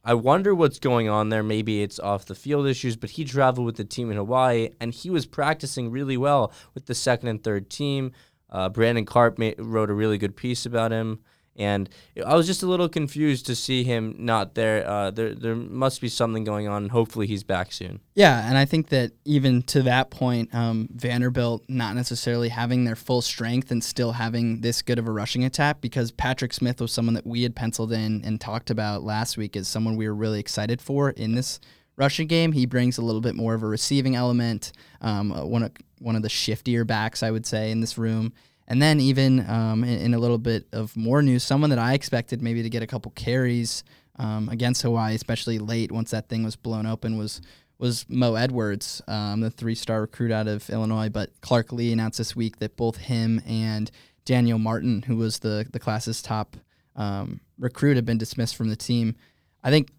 I 0.04 0.14
wonder 0.14 0.54
what's 0.54 0.78
going 0.78 1.08
on 1.08 1.30
there. 1.30 1.42
Maybe 1.42 1.82
it's 1.82 1.98
off 1.98 2.26
the 2.26 2.34
field 2.36 2.68
issues, 2.68 2.96
but 2.96 3.10
he 3.10 3.24
traveled 3.24 3.66
with 3.66 3.76
the 3.76 3.84
team 3.84 4.10
in 4.10 4.16
Hawaii 4.16 4.70
and 4.80 4.94
he 4.94 5.10
was 5.10 5.26
practicing 5.26 5.90
really 5.90 6.16
well 6.16 6.52
with 6.74 6.86
the 6.86 6.94
second 6.94 7.28
and 7.28 7.42
third 7.42 7.68
team. 7.68 8.12
Uh, 8.50 8.68
Brandon 8.68 9.04
Karp 9.04 9.38
ma- 9.38 9.52
wrote 9.58 9.90
a 9.90 9.94
really 9.94 10.18
good 10.18 10.36
piece 10.36 10.66
about 10.66 10.92
him, 10.92 11.20
and 11.58 11.88
I 12.24 12.34
was 12.34 12.46
just 12.46 12.62
a 12.62 12.66
little 12.66 12.88
confused 12.88 13.46
to 13.46 13.54
see 13.54 13.82
him 13.82 14.14
not 14.18 14.54
there. 14.54 14.86
Uh, 14.86 15.10
there, 15.10 15.34
there 15.34 15.54
must 15.56 16.00
be 16.00 16.08
something 16.08 16.44
going 16.44 16.68
on. 16.68 16.90
Hopefully, 16.90 17.26
he's 17.26 17.44
back 17.44 17.72
soon. 17.72 18.00
Yeah, 18.14 18.46
and 18.46 18.58
I 18.58 18.64
think 18.64 18.88
that 18.88 19.12
even 19.24 19.62
to 19.62 19.82
that 19.82 20.10
point, 20.10 20.54
um, 20.54 20.88
Vanderbilt 20.92 21.64
not 21.68 21.94
necessarily 21.94 22.50
having 22.50 22.84
their 22.84 22.96
full 22.96 23.22
strength 23.22 23.70
and 23.70 23.82
still 23.82 24.12
having 24.12 24.60
this 24.60 24.82
good 24.82 24.98
of 24.98 25.08
a 25.08 25.12
rushing 25.12 25.44
attack 25.44 25.80
because 25.80 26.12
Patrick 26.12 26.52
Smith 26.52 26.80
was 26.80 26.92
someone 26.92 27.14
that 27.14 27.26
we 27.26 27.42
had 27.42 27.56
penciled 27.56 27.92
in 27.92 28.22
and 28.24 28.40
talked 28.40 28.70
about 28.70 29.02
last 29.02 29.36
week 29.36 29.56
as 29.56 29.66
someone 29.66 29.96
we 29.96 30.06
were 30.06 30.14
really 30.14 30.40
excited 30.40 30.80
for 30.80 31.10
in 31.10 31.34
this 31.34 31.58
rushing 31.96 32.26
game. 32.26 32.52
He 32.52 32.66
brings 32.66 32.98
a 32.98 33.02
little 33.02 33.20
bit 33.20 33.34
more 33.34 33.54
of 33.54 33.62
a 33.62 33.66
receiving 33.66 34.14
element, 34.14 34.72
um, 35.00 35.32
uh, 35.32 35.44
one 35.44 35.62
of 35.62 35.72
one 35.98 36.16
of 36.16 36.22
the 36.22 36.28
shiftier 36.28 36.86
backs 36.86 37.22
I 37.22 37.30
would 37.30 37.46
say 37.46 37.70
in 37.70 37.80
this 37.80 37.96
room. 37.98 38.32
And 38.68 38.82
then 38.82 39.00
even 39.00 39.48
um, 39.48 39.84
in, 39.84 39.98
in 39.98 40.14
a 40.14 40.18
little 40.18 40.38
bit 40.38 40.66
of 40.72 40.96
more 40.96 41.22
news, 41.22 41.42
someone 41.44 41.70
that 41.70 41.78
I 41.78 41.94
expected 41.94 42.42
maybe 42.42 42.62
to 42.62 42.70
get 42.70 42.82
a 42.82 42.86
couple 42.86 43.12
carries 43.12 43.84
um, 44.18 44.48
against 44.48 44.82
Hawaii, 44.82 45.14
especially 45.14 45.58
late 45.58 45.92
once 45.92 46.10
that 46.10 46.28
thing 46.28 46.42
was 46.42 46.56
blown 46.56 46.86
open, 46.86 47.16
was 47.16 47.40
was 47.78 48.06
Mo 48.08 48.36
Edwards, 48.36 49.02
um, 49.06 49.40
the 49.42 49.50
three-star 49.50 50.00
recruit 50.00 50.32
out 50.32 50.48
of 50.48 50.70
Illinois. 50.70 51.10
But 51.10 51.30
Clark 51.42 51.72
Lea 51.72 51.92
announced 51.92 52.16
this 52.16 52.34
week 52.34 52.58
that 52.58 52.76
both 52.76 52.96
him 52.96 53.42
and 53.46 53.90
Daniel 54.24 54.58
Martin, 54.58 55.02
who 55.02 55.16
was 55.16 55.40
the 55.40 55.66
the 55.70 55.78
class's 55.78 56.22
top 56.22 56.56
um, 56.96 57.40
recruit, 57.58 57.96
have 57.96 58.06
been 58.06 58.18
dismissed 58.18 58.56
from 58.56 58.68
the 58.68 58.76
team. 58.76 59.14
I 59.62 59.70
think 59.70 59.90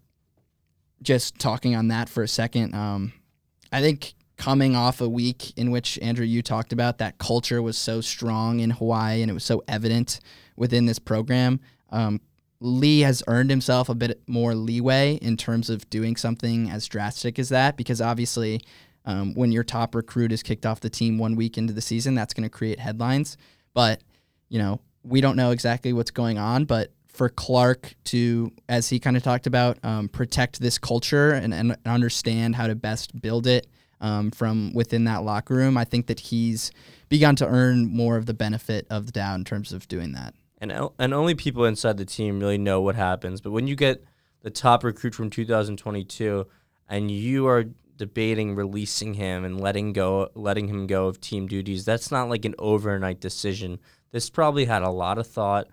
just 1.02 1.38
talking 1.38 1.74
on 1.74 1.88
that 1.88 2.08
for 2.08 2.22
a 2.22 2.28
second, 2.28 2.74
um, 2.74 3.12
I 3.72 3.80
think 3.80 4.14
coming 4.36 4.76
off 4.76 5.00
a 5.00 5.08
week 5.08 5.52
in 5.56 5.70
which 5.70 5.98
Andrew 6.00 6.24
you 6.24 6.42
talked 6.42 6.72
about 6.72 6.98
that 6.98 7.18
culture 7.18 7.60
was 7.60 7.76
so 7.76 8.00
strong 8.00 8.60
in 8.60 8.70
Hawaii 8.70 9.20
and 9.20 9.30
it 9.30 9.34
was 9.34 9.44
so 9.44 9.62
evident 9.66 10.20
within 10.56 10.86
this 10.86 10.98
program. 10.98 11.60
Um, 11.90 12.20
Lea 12.60 13.00
has 13.00 13.22
earned 13.26 13.50
himself 13.50 13.88
a 13.88 13.94
bit 13.94 14.20
more 14.26 14.54
leeway 14.54 15.14
in 15.16 15.36
terms 15.36 15.70
of 15.70 15.88
doing 15.90 16.16
something 16.16 16.70
as 16.70 16.86
drastic 16.86 17.38
as 17.38 17.48
that 17.50 17.76
because 17.76 18.00
obviously 18.00 18.60
um, 19.04 19.34
when 19.34 19.52
your 19.52 19.64
top 19.64 19.94
recruit 19.94 20.32
is 20.32 20.42
kicked 20.42 20.66
off 20.66 20.80
the 20.80 20.90
team 20.90 21.18
one 21.18 21.36
week 21.36 21.56
into 21.56 21.72
the 21.72 21.80
season, 21.80 22.14
that's 22.14 22.34
going 22.34 22.42
to 22.42 22.50
create 22.50 22.78
headlines. 22.78 23.36
But, 23.74 24.02
you 24.48 24.58
know, 24.58 24.80
we 25.02 25.20
don't 25.20 25.36
know 25.36 25.50
exactly 25.50 25.92
what's 25.92 26.10
going 26.10 26.38
on, 26.38 26.64
but 26.64 26.92
for 27.18 27.28
Clark 27.28 27.96
to, 28.04 28.52
as 28.68 28.88
he 28.88 29.00
kind 29.00 29.16
of 29.16 29.24
talked 29.24 29.48
about, 29.48 29.76
um, 29.82 30.08
protect 30.08 30.60
this 30.60 30.78
culture 30.78 31.32
and, 31.32 31.52
and 31.52 31.76
understand 31.84 32.54
how 32.54 32.68
to 32.68 32.76
best 32.76 33.20
build 33.20 33.48
it 33.48 33.66
um, 34.00 34.30
from 34.30 34.72
within 34.72 35.02
that 35.04 35.24
locker 35.24 35.54
room, 35.54 35.76
I 35.76 35.84
think 35.84 36.06
that 36.06 36.20
he's 36.20 36.70
begun 37.08 37.34
to 37.36 37.46
earn 37.46 37.92
more 37.92 38.16
of 38.16 38.26
the 38.26 38.34
benefit 38.34 38.86
of 38.88 39.06
the 39.06 39.12
doubt 39.12 39.34
in 39.34 39.44
terms 39.44 39.72
of 39.72 39.88
doing 39.88 40.12
that. 40.12 40.32
and 40.60 40.72
and 40.98 41.12
only 41.12 41.34
people 41.34 41.64
inside 41.64 41.96
the 41.96 42.04
team 42.04 42.38
really 42.38 42.56
know 42.58 42.80
what 42.80 42.94
happens. 42.94 43.40
But 43.40 43.50
when 43.50 43.66
you 43.66 43.74
get 43.74 44.04
the 44.42 44.50
top 44.50 44.84
recruit 44.84 45.14
from 45.14 45.28
2022 45.28 46.46
and 46.88 47.10
you 47.10 47.48
are 47.48 47.64
debating 47.96 48.54
releasing 48.54 49.14
him 49.14 49.44
and 49.44 49.60
letting 49.60 49.92
go 49.92 50.30
letting 50.36 50.68
him 50.68 50.86
go 50.86 51.08
of 51.08 51.20
team 51.20 51.48
duties, 51.48 51.84
that's 51.84 52.12
not 52.12 52.28
like 52.28 52.44
an 52.44 52.54
overnight 52.60 53.20
decision. 53.20 53.80
This 54.12 54.30
probably 54.30 54.66
had 54.66 54.82
a 54.82 54.90
lot 54.90 55.18
of 55.18 55.26
thought. 55.26 55.66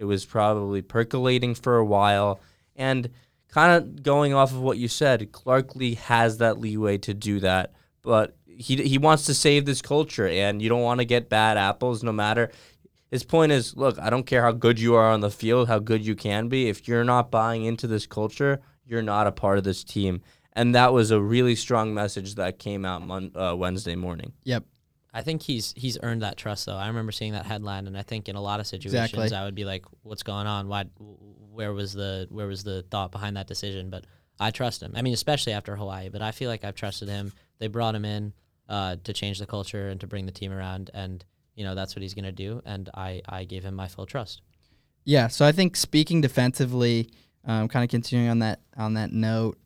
It 0.00 0.04
was 0.06 0.24
probably 0.24 0.82
percolating 0.82 1.54
for 1.54 1.76
a 1.76 1.84
while 1.84 2.40
and 2.74 3.10
kind 3.48 3.72
of 3.72 4.02
going 4.02 4.34
off 4.34 4.50
of 4.50 4.60
what 4.60 4.78
you 4.78 4.88
said, 4.88 5.30
Clark 5.30 5.76
Lea 5.76 5.94
has 5.94 6.38
that 6.38 6.58
leeway 6.58 6.98
to 6.98 7.14
do 7.14 7.38
that, 7.40 7.74
but 8.02 8.36
he 8.46 8.76
he 8.76 8.98
wants 8.98 9.24
to 9.26 9.34
save 9.34 9.64
this 9.66 9.80
culture 9.80 10.26
and 10.26 10.60
you 10.60 10.68
don't 10.68 10.82
want 10.82 11.00
to 11.00 11.04
get 11.04 11.28
bad 11.28 11.56
apples 11.56 12.02
no 12.02 12.12
matter 12.12 12.50
his 13.10 13.24
point 13.24 13.52
is 13.52 13.76
look, 13.76 13.98
I 13.98 14.08
don't 14.10 14.26
care 14.26 14.42
how 14.42 14.52
good 14.52 14.78
you 14.78 14.94
are 14.94 15.10
on 15.10 15.20
the 15.20 15.30
field, 15.30 15.68
how 15.68 15.78
good 15.78 16.04
you 16.06 16.14
can 16.14 16.48
be. 16.48 16.68
If 16.68 16.86
you're 16.86 17.04
not 17.04 17.30
buying 17.30 17.64
into 17.64 17.86
this 17.86 18.06
culture, 18.06 18.60
you're 18.86 19.02
not 19.02 19.26
a 19.26 19.32
part 19.32 19.58
of 19.58 19.64
this 19.64 19.84
team. 19.84 20.22
And 20.52 20.74
that 20.74 20.92
was 20.92 21.10
a 21.10 21.20
really 21.20 21.56
strong 21.56 21.94
message 21.94 22.36
that 22.36 22.58
came 22.58 22.84
out 22.84 23.06
mon- 23.06 23.32
uh, 23.34 23.54
Wednesday 23.56 23.96
morning. 23.96 24.32
Yep. 24.44 24.64
I 25.12 25.22
think 25.22 25.42
he's 25.42 25.74
he's 25.76 25.98
earned 26.02 26.22
that 26.22 26.36
trust 26.36 26.66
though. 26.66 26.76
I 26.76 26.86
remember 26.86 27.12
seeing 27.12 27.32
that 27.32 27.46
headline, 27.46 27.86
and 27.86 27.96
I 27.98 28.02
think 28.02 28.28
in 28.28 28.36
a 28.36 28.40
lot 28.40 28.60
of 28.60 28.66
situations 28.66 29.12
Exactly. 29.12 29.36
I 29.36 29.44
would 29.44 29.54
be 29.54 29.64
like, 29.64 29.84
"What's 30.02 30.22
going 30.22 30.46
on? 30.46 30.68
Why? 30.68 30.84
Where 31.52 31.72
was 31.72 31.92
the 31.92 32.26
where 32.30 32.46
was 32.46 32.62
the 32.62 32.82
thought 32.90 33.10
behind 33.10 33.36
that 33.36 33.46
decision?" 33.46 33.90
But 33.90 34.04
I 34.38 34.50
trust 34.50 34.82
him. 34.82 34.92
I 34.94 35.02
mean, 35.02 35.12
especially 35.12 35.52
after 35.52 35.76
Hawaii. 35.76 36.08
But 36.08 36.22
I 36.22 36.30
feel 36.30 36.48
like 36.48 36.64
I've 36.64 36.76
trusted 36.76 37.08
him. 37.08 37.32
They 37.58 37.66
brought 37.66 37.94
him 37.94 38.04
in 38.04 38.32
uh, 38.68 38.96
to 39.04 39.12
change 39.12 39.38
the 39.38 39.46
culture 39.46 39.88
and 39.88 40.00
to 40.00 40.06
bring 40.06 40.26
the 40.26 40.32
team 40.32 40.52
around, 40.52 40.90
and 40.94 41.24
you 41.54 41.64
know 41.64 41.74
that's 41.74 41.96
what 41.96 42.02
he's 42.02 42.14
gonna 42.14 42.32
do. 42.32 42.62
And 42.64 42.88
I 42.94 43.22
I 43.28 43.44
gave 43.44 43.64
him 43.64 43.74
my 43.74 43.88
full 43.88 44.06
trust. 44.06 44.42
Yeah, 45.04 45.28
so 45.28 45.44
I 45.44 45.52
think 45.52 45.76
speaking 45.76 46.20
defensively, 46.20 47.10
um, 47.44 47.68
kind 47.68 47.82
of 47.82 47.90
continuing 47.90 48.30
on 48.30 48.38
that 48.40 48.60
on 48.76 48.94
that 48.94 49.12
note, 49.12 49.58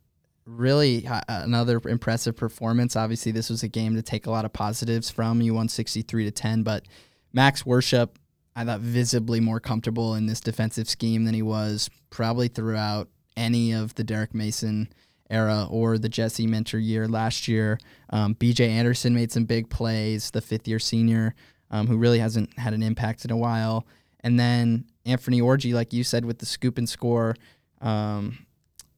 really 0.46 1.06
uh, 1.06 1.20
another 1.28 1.80
impressive 1.86 2.36
performance. 2.36 2.96
Obviously, 2.96 3.32
this 3.32 3.50
was 3.50 3.62
a 3.62 3.68
game 3.68 3.94
to 3.96 4.02
take 4.02 4.26
a 4.26 4.30
lot 4.30 4.44
of 4.44 4.52
positives 4.52 5.10
from. 5.10 5.40
You 5.40 5.54
won 5.54 5.68
sixty 5.68 6.02
three 6.02 6.24
to 6.24 6.30
ten, 6.30 6.62
but 6.62 6.86
Max 7.32 7.64
Worship 7.64 8.18
I 8.56 8.64
thought 8.64 8.80
visibly 8.80 9.40
more 9.40 9.60
comfortable 9.60 10.14
in 10.14 10.26
this 10.26 10.40
defensive 10.40 10.88
scheme 10.88 11.24
than 11.24 11.34
he 11.34 11.42
was 11.42 11.90
probably 12.10 12.48
throughout 12.48 13.08
any 13.36 13.72
of 13.72 13.94
the 13.96 14.04
Derek 14.04 14.32
Mason 14.32 14.92
era 15.28 15.66
or 15.68 15.98
the 15.98 16.08
Jesse 16.08 16.46
Minter 16.46 16.78
year 16.78 17.08
last 17.08 17.48
year. 17.48 17.78
Um, 18.10 18.34
BJ 18.36 18.68
Anderson 18.68 19.14
made 19.14 19.32
some 19.32 19.44
big 19.44 19.68
plays, 19.70 20.30
the 20.30 20.40
fifth 20.40 20.68
year 20.68 20.78
senior, 20.78 21.34
um, 21.70 21.88
who 21.88 21.96
really 21.96 22.20
hasn't 22.20 22.56
had 22.58 22.74
an 22.74 22.82
impact 22.82 23.24
in 23.24 23.32
a 23.32 23.36
while. 23.36 23.86
And 24.20 24.38
then 24.38 24.84
Anfernee 25.04 25.42
Orji, 25.42 25.74
like 25.74 25.92
you 25.92 26.04
said, 26.04 26.24
with 26.24 26.38
the 26.38 26.46
scoop 26.46 26.78
and 26.78 26.88
score. 26.88 27.34
Um, 27.80 28.46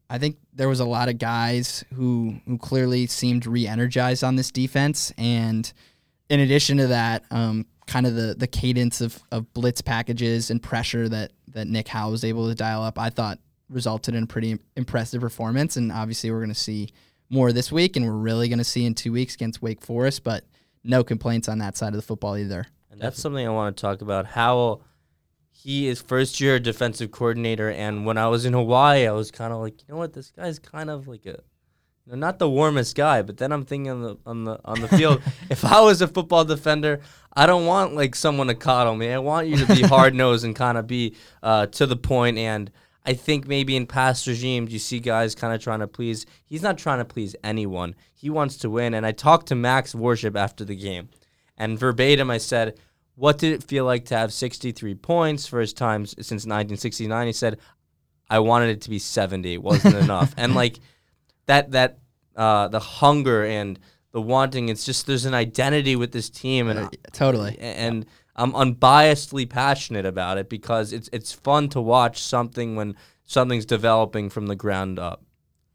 I 0.09 0.19
think 0.19 0.37
there 0.53 0.69
was 0.69 0.81
a 0.81 0.85
lot 0.85 1.09
of 1.09 1.19
guys 1.19 1.85
who 1.95 2.41
who 2.47 2.59
clearly 2.59 3.07
seemed 3.07 3.47
re-energized 3.47 4.23
on 4.23 4.37
this 4.37 4.51
defense, 4.51 5.13
and 5.19 5.71
in 6.29 6.41
addition 6.41 6.77
to 6.79 6.89
that, 6.89 7.25
um, 7.31 7.67
kind 7.87 8.07
of 8.07 8.15
the 8.15 8.35
the 8.37 8.47
cadence 8.47 9.01
of, 9.01 9.21
of 9.33 9.53
blitz 9.53 9.81
packages 9.81 10.51
and 10.51 10.63
pressure 10.63 11.09
that 11.09 11.33
that 11.49 11.67
Nick 11.67 11.89
Howell 11.89 12.13
was 12.13 12.25
able 12.25 12.49
to 12.49 12.55
dial 12.55 12.83
up, 12.83 12.99
I 12.99 13.11
thought 13.11 13.39
resulted 13.69 14.15
in 14.15 14.25
a 14.25 14.27
pretty 14.27 14.59
impressive 14.77 15.21
performance. 15.21 15.77
And 15.77 15.91
obviously, 15.91 16.31
we're 16.31 16.39
going 16.39 16.51
to 16.51 16.55
see 16.55 16.91
more 17.31 17.53
this 17.53 17.73
week, 17.73 17.97
and 17.97 18.07
we're 18.07 18.13
really 18.13 18.49
going 18.49 18.59
to 18.59 18.65
see 18.65 18.85
in 18.85 18.95
two 18.95 19.13
weeks 19.13 19.35
against 19.35 19.61
Wake 19.63 19.81
Forest. 19.81 20.23
But 20.23 20.45
no 20.85 21.03
complaints 21.03 21.49
on 21.49 21.59
that 21.59 21.77
side 21.77 21.89
of 21.89 21.97
the 21.97 22.03
football 22.03 22.37
either. 22.37 22.67
And 22.91 23.01
that's 23.01 23.21
something 23.21 23.45
I 23.45 23.51
want 23.51 23.77
to 23.77 23.81
talk 23.81 24.03
about. 24.03 24.27
How 24.27 24.83
he 25.57 25.89
is 25.89 26.01
first 26.01 26.41
year 26.41 26.59
defensive 26.59 27.11
coordinator, 27.11 27.71
and 27.71 28.05
when 28.05 28.19
I 28.19 28.29
was 28.29 28.45
in 28.45 28.53
Hawaii, 28.53 29.07
I 29.07 29.13
was 29.13 29.31
kind 29.31 29.53
of 29.53 29.61
like, 29.61 29.81
you 29.81 29.95
know 29.95 29.99
what, 29.99 30.13
this 30.13 30.31
guy's 30.31 30.59
kind 30.59 30.91
of 30.91 31.09
like 31.09 31.25
a, 31.25 31.41
you 32.05 32.13
know, 32.13 32.17
not 32.17 32.39
the 32.39 32.49
warmest 32.49 32.95
guy. 32.95 33.23
But 33.23 33.39
then 33.39 33.53
I'm 33.53 33.65
thinking 33.65 33.91
on 33.91 34.03
the 34.03 34.17
on 34.27 34.45
the 34.45 34.61
on 34.65 34.81
the 34.81 34.89
field, 34.89 35.23
if 35.51 35.65
I 35.65 35.81
was 35.81 36.03
a 36.03 36.09
football 36.09 36.45
defender, 36.45 37.01
I 37.35 37.47
don't 37.47 37.65
want 37.65 37.95
like 37.95 38.15
someone 38.15 38.49
to 38.49 38.55
coddle 38.55 38.95
me. 38.95 39.11
I 39.11 39.19
want 39.19 39.49
you 39.49 39.57
to 39.57 39.75
be 39.75 39.83
hard 39.95 40.15
nosed 40.15 40.45
and 40.45 40.55
kind 40.55 40.77
of 40.77 40.87
be 40.87 41.17
uh, 41.43 41.67
to 41.67 41.87
the 41.87 41.97
point. 41.97 42.37
And 42.37 42.71
I 43.07 43.15
think 43.15 43.49
maybe 43.49 43.77
in 43.77 43.87
past 43.87 44.27
regimes, 44.27 44.73
you 44.73 44.79
see 44.79 45.01
guys 45.01 45.35
kind 45.35 45.55
of 45.55 45.61
trying 45.61 45.81
to 45.81 45.89
please. 45.89 46.27
He's 46.45 46.63
not 46.63 46.77
trying 46.77 46.99
to 46.99 47.05
please 47.07 47.35
anyone. 47.43 47.95
He 48.15 48.29
wants 48.29 48.59
to 48.59 48.71
win. 48.71 48.93
And 48.93 49.07
I 49.07 49.13
talked 49.13 49.49
to 49.49 49.55
Max 49.55 49.95
Worship 49.95 50.37
after 50.37 50.67
the 50.67 50.77
game, 50.77 51.09
and 51.57 51.79
verbatim, 51.79 52.31
I 52.31 52.39
said 52.39 52.79
what 53.17 53.39
did 53.39 53.53
it 53.53 53.63
feel 53.65 53.85
like 53.85 54.05
to 54.07 54.17
have 54.17 54.33
63 54.33 54.95
points 54.95 55.47
first 55.47 55.77
time 55.77 56.07
since 56.07 56.31
1969 56.47 57.27
he 57.27 57.33
said 57.33 57.59
i 58.31 58.39
wanted 58.39 58.69
it 58.71 58.81
to 58.83 58.91
be 58.91 58.99
70 58.99 59.55
it 59.55 59.63
wasn't 59.63 59.97
enough 60.07 60.35
and 60.37 60.55
like 60.55 60.79
that 61.47 61.71
that 61.73 61.99
uh, 62.37 62.69
the 62.69 62.79
hunger 62.81 63.45
and 63.45 63.79
the 64.13 64.21
wanting 64.21 64.69
it's 64.69 64.85
just 64.85 65.07
there's 65.07 65.25
an 65.25 65.35
identity 65.35 65.97
with 65.97 66.13
this 66.13 66.29
team 66.31 66.69
and 66.69 66.79
Uh, 66.79 66.91
totally. 67.13 67.57
and 67.59 68.05
i'm 68.37 68.53
unbiasedly 68.53 69.49
passionate 69.49 70.05
about 70.07 70.37
it 70.39 70.49
because 70.49 70.93
it's 70.93 71.09
it's 71.13 71.33
fun 71.33 71.69
to 71.71 71.81
watch 71.81 72.21
something 72.23 72.77
when 72.77 72.95
something's 73.25 73.65
developing 73.67 74.29
from 74.31 74.47
the 74.47 74.57
ground 74.57 74.99
up 74.99 75.23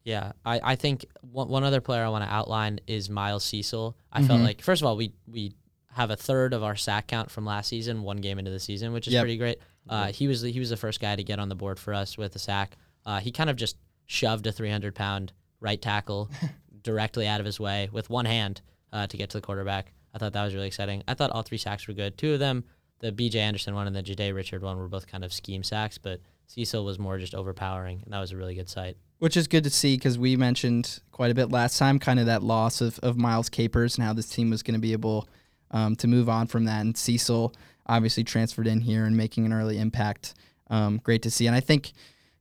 Yeah, 0.04 0.32
I, 0.45 0.60
I 0.73 0.75
think 0.75 1.06
one, 1.21 1.47
one 1.49 1.63
other 1.63 1.82
player 1.82 2.04
I 2.04 2.10
want 2.10 2.23
to 2.23 2.32
outline 2.34 2.80
is 2.88 3.08
Miles 3.10 3.43
Cecil. 3.43 3.95
I 4.12 4.23
felt 4.23 4.39
Mhm. 4.39 4.45
like 4.49 4.62
first 4.63 4.82
of 4.82 4.88
all 4.88 4.97
we 4.97 5.13
we 5.27 5.54
have 5.93 6.10
a 6.10 6.15
third 6.15 6.54
of 6.54 6.63
our 6.63 6.75
sack 6.75 7.08
count 7.08 7.30
from 7.30 7.45
last 7.45 7.67
season, 7.67 8.04
one 8.04 8.17
game 8.17 8.39
into 8.39 8.51
the 8.51 8.60
season, 8.60 8.93
which 8.93 9.08
is 9.08 9.13
Yep. 9.13 9.21
pretty 9.23 9.38
great. 9.38 9.60
Uh, 9.89 10.08
he 10.08 10.27
was 10.27 10.41
the, 10.41 10.51
he 10.51 10.60
was 10.60 10.69
the 10.69 10.77
first 10.77 10.99
guy 10.99 11.15
to 11.15 11.23
get 11.23 11.39
on 11.39 11.49
the 11.49 11.56
board 11.56 11.77
for 11.80 11.93
us 11.93 12.17
with 12.17 12.36
a 12.36 12.39
sack. 12.39 12.77
Uh, 13.06 13.19
he 13.19 13.32
kind 13.32 13.49
of 13.49 13.56
just 13.56 13.77
shoved 14.06 14.45
a 14.47 14.51
300 14.51 14.93
pound 14.95 15.34
right 15.60 15.82
tackle 15.82 16.30
directly 16.84 17.27
out 17.27 17.39
of 17.39 17.45
his 17.45 17.60
way 17.60 17.89
with 17.91 18.10
one 18.10 18.25
hand 18.25 18.62
uh, 18.93 19.08
to 19.08 19.17
get 19.17 19.30
to 19.32 19.38
the 19.38 19.41
quarterback. 19.41 19.93
I 20.13 20.17
thought 20.17 20.34
that 20.34 20.43
was 20.43 20.54
really 20.54 20.67
exciting. 20.67 21.04
I 21.08 21.13
thought 21.13 21.32
all 21.32 21.41
three 21.43 21.58
sacks 21.58 21.88
were 21.88 21.93
good. 21.93 22.17
Two 22.17 22.34
of 22.34 22.39
them, 22.39 22.63
the 22.99 23.12
B.J. 23.12 23.39
Anderson 23.39 23.73
one 23.75 23.88
and 23.88 23.95
the 23.95 24.01
Jade 24.01 24.34
Richard 24.34 24.62
one, 24.62 24.77
were 24.77 24.88
both 24.88 25.08
kind 25.08 25.23
of 25.23 25.32
scheme 25.34 25.63
sacks, 25.63 25.97
but 25.97 26.19
Cecil 26.47 26.84
was 26.84 26.99
more 26.99 27.17
just 27.17 27.34
overpowering, 27.34 28.01
and 28.04 28.13
that 28.13 28.19
was 28.19 28.32
a 28.34 28.38
really 28.38 28.56
good 28.56 28.69
sight. 28.69 28.97
Which 29.19 29.38
is 29.38 29.47
good 29.47 29.63
to 29.63 29.69
see 29.69 29.95
because 29.95 30.17
we 30.19 30.36
mentioned 30.36 30.99
quite 31.12 31.32
a 31.32 31.36
bit 31.36 31.49
last 31.49 31.77
time, 31.77 31.97
kind 31.99 32.19
of 32.19 32.25
that 32.25 32.43
loss 32.43 32.82
of, 32.82 32.99
of 32.99 33.17
Miles 33.17 33.49
Capers 33.49 33.97
and 33.97 34.06
how 34.06 34.13
this 34.13 34.27
team 34.27 34.49
was 34.49 34.62
going 34.63 34.73
to 34.73 34.80
be 34.80 34.91
able 34.93 35.27
um, 35.71 35.95
to 35.97 36.07
move 36.07 36.29
on 36.29 36.47
from 36.47 36.65
that. 36.65 36.81
And 36.81 36.95
Cecil 36.95 37.53
obviously 37.88 38.23
transferred 38.23 38.67
in 38.67 38.81
here 38.81 39.05
and 39.05 39.17
making 39.17 39.45
an 39.45 39.53
early 39.53 39.77
impact. 39.77 40.36
Um, 40.69 40.99
great 41.03 41.21
to 41.23 41.31
see. 41.31 41.47
And 41.47 41.55
I 41.55 41.60
think 41.60 41.91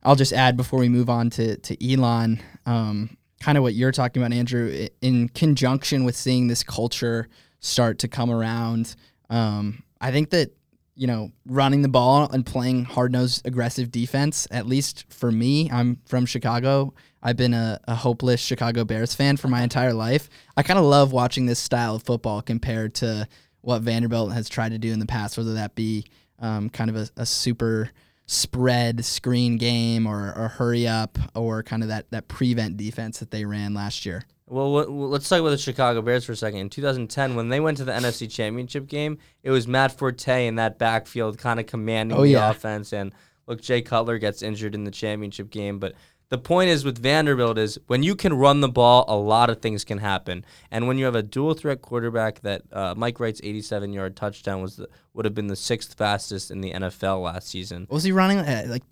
I'll 0.02 0.16
just 0.16 0.32
add 0.32 0.56
before 0.56 0.78
we 0.78 0.88
move 0.88 1.10
on 1.10 1.30
to, 1.30 1.56
to 1.56 1.92
Elon, 1.92 2.40
um, 2.66 3.16
kind 3.40 3.58
of 3.58 3.62
what 3.62 3.74
you're 3.74 3.92
talking 3.92 4.22
about, 4.22 4.34
Andrew, 4.34 4.88
in 5.00 5.28
conjunction 5.30 6.04
with 6.04 6.16
seeing 6.16 6.48
this 6.48 6.62
culture 6.62 7.28
start 7.60 7.98
to 7.98 8.08
come 8.08 8.30
around. 8.30 8.94
Um, 9.28 9.82
I 10.00 10.10
think 10.10 10.30
that 10.30 10.52
you 11.00 11.06
know, 11.06 11.32
running 11.46 11.80
the 11.80 11.88
ball 11.88 12.28
and 12.30 12.44
playing 12.44 12.84
hard 12.84 13.10
nosed, 13.10 13.46
aggressive 13.46 13.90
defense, 13.90 14.46
at 14.50 14.66
least 14.66 15.06
for 15.08 15.32
me, 15.32 15.70
I'm 15.70 15.98
from 16.04 16.26
Chicago. 16.26 16.92
I've 17.22 17.38
been 17.38 17.54
a, 17.54 17.80
a 17.88 17.94
hopeless 17.94 18.38
Chicago 18.38 18.84
Bears 18.84 19.14
fan 19.14 19.38
for 19.38 19.48
my 19.48 19.62
entire 19.62 19.94
life. 19.94 20.28
I 20.58 20.62
kind 20.62 20.78
of 20.78 20.84
love 20.84 21.10
watching 21.10 21.46
this 21.46 21.58
style 21.58 21.94
of 21.94 22.02
football 22.02 22.42
compared 22.42 22.94
to 22.96 23.26
what 23.62 23.80
Vanderbilt 23.80 24.34
has 24.34 24.50
tried 24.50 24.72
to 24.72 24.78
do 24.78 24.92
in 24.92 24.98
the 24.98 25.06
past, 25.06 25.38
whether 25.38 25.54
that 25.54 25.74
be 25.74 26.04
um, 26.38 26.68
kind 26.68 26.90
of 26.90 26.96
a, 26.96 27.08
a 27.16 27.24
super 27.24 27.88
spread 28.26 29.02
screen 29.02 29.56
game 29.56 30.06
or, 30.06 30.34
or 30.36 30.48
hurry 30.48 30.86
up 30.86 31.18
or 31.34 31.62
kind 31.62 31.82
of 31.82 31.88
that, 31.88 32.10
that 32.10 32.28
prevent 32.28 32.76
defense 32.76 33.20
that 33.20 33.30
they 33.30 33.46
ran 33.46 33.72
last 33.72 34.04
year. 34.04 34.26
Well, 34.50 34.72
let's 34.72 35.28
talk 35.28 35.38
about 35.40 35.50
the 35.50 35.58
Chicago 35.58 36.02
Bears 36.02 36.24
for 36.24 36.32
a 36.32 36.36
second. 36.36 36.58
In 36.60 36.70
2010, 36.70 37.36
when 37.36 37.50
they 37.50 37.60
went 37.60 37.76
to 37.78 37.84
the 37.84 37.92
NFC 37.92 38.28
Championship 38.28 38.88
game, 38.88 39.18
it 39.44 39.50
was 39.52 39.68
Matt 39.68 39.92
Forte 39.92 40.46
in 40.46 40.56
that 40.56 40.76
backfield 40.78 41.38
kind 41.38 41.60
of 41.60 41.66
commanding 41.66 42.18
Oh, 42.18 42.22
the 42.22 42.30
yeah. 42.30 42.50
offense. 42.50 42.92
And 42.92 43.12
look, 43.46 43.60
Jay 43.62 43.80
Cutler 43.80 44.18
gets 44.18 44.42
injured 44.42 44.74
in 44.74 44.82
the 44.82 44.90
championship 44.90 45.50
game. 45.50 45.78
But 45.78 45.94
the 46.30 46.38
point 46.38 46.70
is 46.70 46.84
with 46.84 46.98
Vanderbilt 46.98 47.58
is 47.58 47.78
when 47.86 48.02
you 48.02 48.16
can 48.16 48.32
run 48.34 48.60
the 48.60 48.68
ball, 48.68 49.04
a 49.06 49.16
lot 49.16 49.50
of 49.50 49.60
things 49.62 49.84
can 49.84 49.98
happen. 49.98 50.44
And 50.72 50.88
when 50.88 50.98
you 50.98 51.04
have 51.04 51.14
a 51.14 51.22
dual 51.22 51.54
threat 51.54 51.80
quarterback 51.80 52.40
that 52.40 52.62
uh, 52.72 52.94
Mike 52.96 53.20
Wright's 53.20 53.40
87 53.44 53.92
yard 53.92 54.16
touchdown 54.16 54.62
was 54.62 54.76
the, 54.76 54.88
would 55.14 55.24
have 55.26 55.34
been 55.34 55.46
the 55.46 55.54
sixth 55.56 55.94
fastest 55.94 56.50
in 56.50 56.60
the 56.60 56.72
NFL 56.72 57.22
last 57.22 57.46
season. 57.48 57.82
What 57.82 57.94
was 57.96 58.04
he 58.04 58.10
running 58.10 58.38
at 58.38 58.66
like 58.68 58.82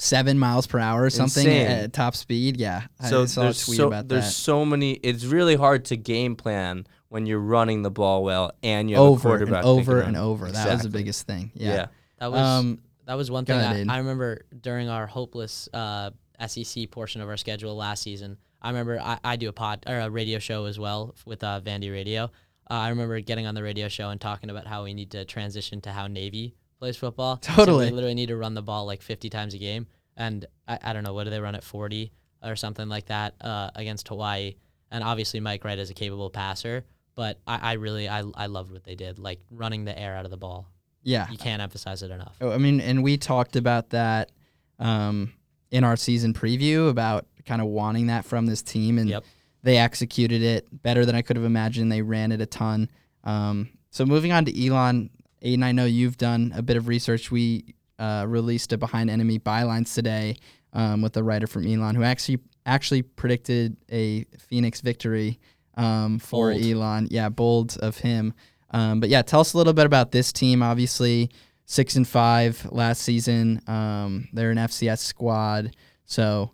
20.7 0.00 0.36
miles 0.36 0.66
per 0.66 0.78
hour 0.78 1.04
or 1.04 1.10
something 1.10 1.46
Insane. 1.46 1.66
at 1.66 1.92
top 1.92 2.16
speed? 2.16 2.56
Yeah. 2.56 2.82
So 3.08 3.22
I 3.22 3.24
saw 3.26 3.40
a 3.40 3.44
there's 3.44 3.64
tweet 3.64 3.76
so 3.76 3.86
about 3.88 4.08
there's 4.08 4.22
that. 4.22 4.26
There's 4.26 4.36
so 4.36 4.64
many. 4.64 4.92
It's 4.92 5.24
really 5.24 5.56
hard 5.56 5.84
to 5.86 5.96
game 5.96 6.36
plan 6.36 6.86
when 7.08 7.26
you're 7.26 7.40
running 7.40 7.82
the 7.82 7.90
ball 7.90 8.22
well 8.24 8.52
and 8.62 8.88
you 8.88 8.96
have 8.96 9.04
a 9.04 9.08
over 9.08 9.36
and 9.36 9.54
over 9.54 10.00
and 10.00 10.16
around. 10.16 10.24
over. 10.24 10.50
That 10.50 10.72
was 10.72 10.82
the 10.82 10.88
biggest 10.88 11.26
thing. 11.26 11.50
Yeah. 11.54 11.68
Yeah. 11.68 11.86
That 12.18 12.32
was 12.32 12.40
Um, 12.40 12.80
that 13.06 13.14
was 13.14 13.30
one 13.30 13.44
thing 13.44 13.58
ahead, 13.58 13.88
I, 13.88 13.94
I 13.94 13.98
remember 13.98 14.42
during 14.60 14.88
our 14.88 15.06
hopeless 15.06 15.68
uh, 15.72 16.10
SEC 16.46 16.90
portion 16.90 17.20
of 17.20 17.28
our 17.28 17.36
schedule 17.36 17.74
last 17.76 18.02
season. 18.02 18.36
I 18.62 18.68
remember 18.68 19.00
I, 19.00 19.18
I 19.24 19.36
do 19.36 19.48
a 19.48 19.52
pod 19.52 19.84
or 19.88 19.98
a 19.98 20.10
radio 20.10 20.38
show 20.38 20.66
as 20.66 20.78
well 20.78 21.14
with 21.26 21.42
uh, 21.42 21.60
Vandy 21.64 21.90
Radio. 21.90 22.24
Uh, 22.70 22.74
I 22.74 22.90
remember 22.90 23.18
getting 23.20 23.46
on 23.46 23.54
the 23.56 23.62
radio 23.62 23.88
show 23.88 24.10
and 24.10 24.20
talking 24.20 24.48
about 24.48 24.66
how 24.66 24.84
we 24.84 24.94
need 24.94 25.10
to 25.12 25.24
transition 25.24 25.80
to 25.82 25.90
how 25.92 26.06
Navy 26.06 26.54
plays 26.80 26.96
football. 26.96 27.38
So 27.42 27.52
Totally. 27.54 27.86
we 27.86 27.92
literally 27.92 28.14
need 28.14 28.26
to 28.30 28.36
run 28.36 28.54
the 28.54 28.62
ball 28.62 28.86
like 28.86 29.02
50 29.02 29.30
times 29.30 29.54
a 29.54 29.58
game, 29.58 29.86
and 30.16 30.44
I, 30.66 30.78
I 30.82 30.92
don't 30.92 31.04
know 31.04 31.14
what 31.14 31.24
do 31.24 31.30
they 31.30 31.38
run 31.40 31.54
at 31.54 31.62
40 31.62 32.10
or 32.42 32.56
something 32.56 32.88
like 32.88 33.06
that 33.06 33.34
uh, 33.40 33.70
against 33.76 34.08
Hawaii. 34.08 34.54
And 34.90 35.04
obviously 35.04 35.38
Mike 35.40 35.62
Wright 35.64 35.78
is 35.78 35.90
a 35.90 35.94
capable 35.94 36.30
passer, 36.30 36.84
but 37.14 37.38
I, 37.46 37.58
I 37.58 37.72
really 37.74 38.08
I, 38.08 38.24
I 38.34 38.46
loved 38.46 38.72
what 38.72 38.82
they 38.82 38.94
did, 38.96 39.18
like 39.20 39.38
running 39.50 39.84
the 39.84 39.96
air 39.96 40.16
out 40.16 40.24
of 40.24 40.30
the 40.32 40.36
ball. 40.38 40.66
Yeah. 41.02 41.30
You 41.30 41.38
can't 41.38 41.62
emphasize 41.62 42.02
it 42.02 42.10
enough. 42.10 42.34
Oh, 42.40 42.50
I 42.50 42.58
mean, 42.58 42.80
and 42.80 43.02
we 43.02 43.16
talked 43.18 43.56
about 43.56 43.90
that 43.90 44.32
um, 44.78 45.32
in 45.70 45.84
our 45.84 45.96
season 45.96 46.32
preview 46.34 46.88
about 46.88 47.26
kind 47.46 47.60
of 47.60 47.68
wanting 47.68 48.06
that 48.08 48.24
from 48.24 48.46
this 48.46 48.62
team, 48.62 48.98
and 48.98 49.08
Yep. 49.08 49.24
they 49.62 49.76
executed 49.78 50.42
it 50.42 50.66
better 50.82 51.04
than 51.06 51.14
I 51.14 51.22
could 51.22 51.36
have 51.36 51.44
imagined. 51.44 51.92
They 51.92 52.02
ran 52.02 52.32
it 52.32 52.40
a 52.40 52.46
ton. 52.46 52.90
Um, 53.24 53.70
so 53.90 54.04
moving 54.06 54.32
on 54.32 54.44
to 54.46 54.66
Elon, 54.66 55.10
Aiden, 55.42 55.64
I 55.64 55.72
know 55.72 55.84
you've 55.84 56.18
done 56.18 56.52
a 56.54 56.62
bit 56.62 56.76
of 56.76 56.88
research. 56.88 57.30
We 57.30 57.74
uh, 57.98 58.24
released 58.28 58.72
a 58.72 58.78
behind 58.78 59.10
enemy 59.10 59.38
bylines 59.38 59.94
today 59.94 60.36
um, 60.72 61.02
with 61.02 61.16
a 61.16 61.22
writer 61.22 61.46
from 61.46 61.66
Elon 61.66 61.94
who 61.94 62.02
actually 62.02 62.38
actually 62.66 63.02
predicted 63.02 63.76
a 63.90 64.24
Phoenix 64.38 64.80
victory 64.80 65.40
um, 65.76 66.18
for 66.18 66.52
Bold. 66.52 66.64
Elon. 66.64 67.08
Yeah, 67.10 67.28
bold 67.28 67.76
of 67.78 67.98
him. 67.98 68.34
Um, 68.70 69.00
but 69.00 69.08
yeah, 69.08 69.22
tell 69.22 69.40
us 69.40 69.54
a 69.54 69.58
little 69.58 69.72
bit 69.72 69.86
about 69.86 70.12
this 70.12 70.32
team. 70.32 70.62
Obviously, 70.62 71.30
six 71.64 71.96
and 71.96 72.06
five 72.06 72.66
last 72.70 73.02
season. 73.02 73.60
Um, 73.66 74.28
they're 74.32 74.50
an 74.50 74.58
FCS 74.58 74.98
squad. 74.98 75.76
So 76.04 76.52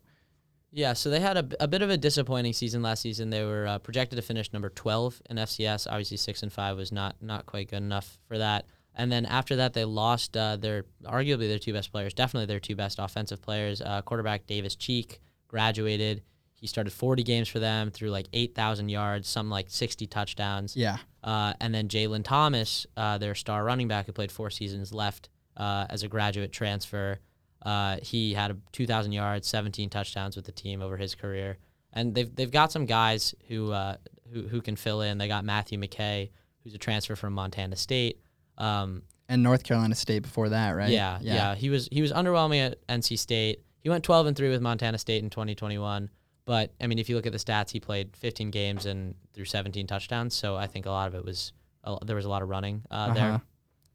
Yeah, 0.70 0.92
so 0.92 1.11
they 1.11 1.20
had 1.20 1.37
a, 1.37 1.49
a 1.61 1.68
bit 1.68 1.83
of 1.83 1.90
a 1.90 1.96
disappointing 1.96 2.53
season 2.53 2.83
last 2.83 3.03
season. 3.03 3.31
They 3.31 3.44
were 3.44 3.66
uh, 3.66 3.79
projected 3.79 4.16
to 4.16 4.22
finish 4.22 4.53
number 4.53 4.70
12 4.70 5.22
in 5.31 5.37
FCS. 5.37 5.87
Obviously, 5.90 6.16
six 6.16 6.42
and 6.42 6.53
five 6.53 6.77
was 6.77 6.92
not 6.92 7.16
not 7.20 7.46
quite 7.46 7.70
good 7.70 7.83
enough 7.83 8.18
for 8.27 8.38
that. 8.38 8.66
And 8.96 9.12
then 9.12 9.26
after 9.26 9.56
that, 9.56 9.74
they 9.74 9.85
lost 9.85 10.37
uh, 10.37 10.56
their 10.56 10.85
arguably 11.04 11.48
their 11.48 11.59
two 11.59 11.74
best 11.74 11.92
players, 11.92 12.14
definitely 12.14 12.46
their 12.46 12.61
two 12.61 12.74
best 12.74 12.98
offensive 12.98 13.42
players. 13.42 13.82
Uh, 13.82 14.00
quarterback 14.02 14.46
Davis 14.46 14.74
Cheek 14.74 15.20
graduated. 15.48 16.22
He 16.54 16.66
started 16.66 16.92
40 16.92 17.22
games 17.22 17.48
for 17.48 17.59
them, 17.59 17.90
threw 17.90 18.09
like 18.09 18.26
8,000 18.32 18.88
yards, 18.88 19.28
some 19.28 19.50
like 19.50 19.66
60 19.68 20.06
touchdowns. 20.06 20.74
Yeah. 20.74 20.96
Uh, 21.22 21.52
and 21.61 21.74
then 21.74 21.88
Jalen 21.88 22.24
Thomas, 22.24 22.87
uh, 22.96 23.18
their 23.18 23.35
star 23.35 23.62
running 23.62 23.88
back 23.88 24.06
who 24.06 24.12
played 24.12 24.32
four 24.32 24.48
seasons, 24.48 24.94
left 24.94 25.28
uh, 25.59 25.87
as 25.90 26.02
a 26.02 26.09
graduate 26.09 26.52
transfer. 26.52 27.18
Uh, 27.62 27.98
he 28.02 28.32
had 28.32 28.59
2,000 28.72 29.12
yards, 29.12 29.46
17 29.46 29.90
touchdowns 29.90 30.37
with 30.37 30.46
the 30.46 30.52
team 30.52 30.80
over 30.80 30.96
his 30.96 31.14
career. 31.14 31.59
And 31.92 32.14
they've, 32.14 32.35
they've 32.35 32.50
got 32.50 32.72
some 32.72 32.87
guys 32.87 33.35
who, 33.48 33.72
uh, 33.72 33.96
who, 34.32 34.42
who 34.42 34.62
can 34.62 34.76
fill 34.76 35.02
in. 35.02 35.18
They 35.18 35.28
got 35.28 35.44
Matthew 35.44 35.78
McKay, 35.78 36.30
who's 36.64 36.74
a 36.74 36.78
transfer 36.78 37.16
from 37.16 37.35
Montana 37.35 37.76
State. 37.76 38.20
Um, 38.58 39.02
And 39.28 39.42
North 39.42 39.64
Carolina 39.64 39.94
State 39.94 40.20
before 40.22 40.48
that, 40.50 40.70
right? 40.72 40.90
yeah, 40.90 41.18
yeah, 41.20 41.54
He 41.54 41.68
was 41.70 41.88
he 41.90 42.00
was 42.02 42.12
underwhelming 42.12 42.64
at 42.66 42.86
NC 42.88 43.18
State. 43.18 43.62
He 43.80 43.88
went 43.88 44.04
12 44.04 44.26
and 44.26 44.36
3 44.36 44.48
with 44.50 44.60
Montana 44.60 44.98
State 44.98 45.22
in 45.22 45.30
2021. 45.30 46.10
But 46.44 46.72
I 46.80 46.86
mean, 46.86 46.98
if 46.98 47.08
you 47.08 47.16
look 47.16 47.26
at 47.26 47.32
the 47.32 47.38
stats, 47.38 47.70
he 47.70 47.80
played 47.80 48.16
15 48.16 48.50
games 48.50 48.86
and 48.86 49.14
threw 49.34 49.44
17 49.44 49.86
touchdowns. 49.86 50.34
So 50.34 50.56
I 50.56 50.66
think 50.68 50.86
a 50.86 50.90
lot 50.90 51.08
of 51.08 51.14
it 51.14 51.24
was 51.24 51.52
uh, 51.84 51.98
there 52.04 52.16
was 52.16 52.24
a 52.24 52.28
lot 52.28 52.42
of 52.42 52.48
running 52.48 52.82
uh, 52.90 52.94
Uh-huh. 52.94 53.14
there. 53.14 53.40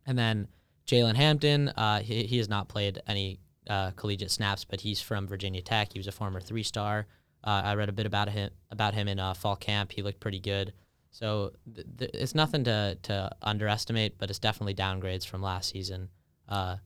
And 0.06 0.18
then 0.18 0.48
Jalen 0.88 1.16
Hampton, 1.16 1.70
uh, 1.70 2.00
he 2.02 2.24
he 2.24 2.38
has 2.38 2.50
not 2.50 2.68
played 2.68 3.02
any 3.08 3.40
uh, 3.70 3.92
collegiate 3.92 4.32
snaps, 4.32 4.66
but 4.66 4.82
he's 4.82 5.02
from 5.02 5.28
Virginia 5.28 5.62
Tech. 5.62 5.94
He 5.94 6.00
was 6.00 6.08
a 6.08 6.12
former 6.12 6.42
three 6.42 6.64
star. 6.64 7.08
Uh, 7.44 7.62
I 7.66 7.76
read 7.76 7.90
a 7.90 7.94
bit 7.94 8.06
about 8.06 8.30
him 8.30 8.50
about 8.70 8.94
him 8.96 9.08
in 9.08 9.18
uh, 9.20 9.34
fall 9.34 9.56
camp. 9.56 9.92
He 9.94 10.02
looked 10.02 10.20
pretty 10.20 10.40
good. 10.40 10.74
So 11.12 11.52
th- 11.74 11.86
th- 11.98 12.12
it's 12.14 12.34
nothing 12.36 12.64
to 12.66 12.98
to 13.04 13.32
underestimate, 13.42 14.18
but 14.18 14.30
it's 14.30 14.40
definitely 14.40 14.74
downgrades 14.76 15.26
from 15.28 15.42
last 15.42 15.72
season. 15.72 16.10
Uh, 16.48 16.78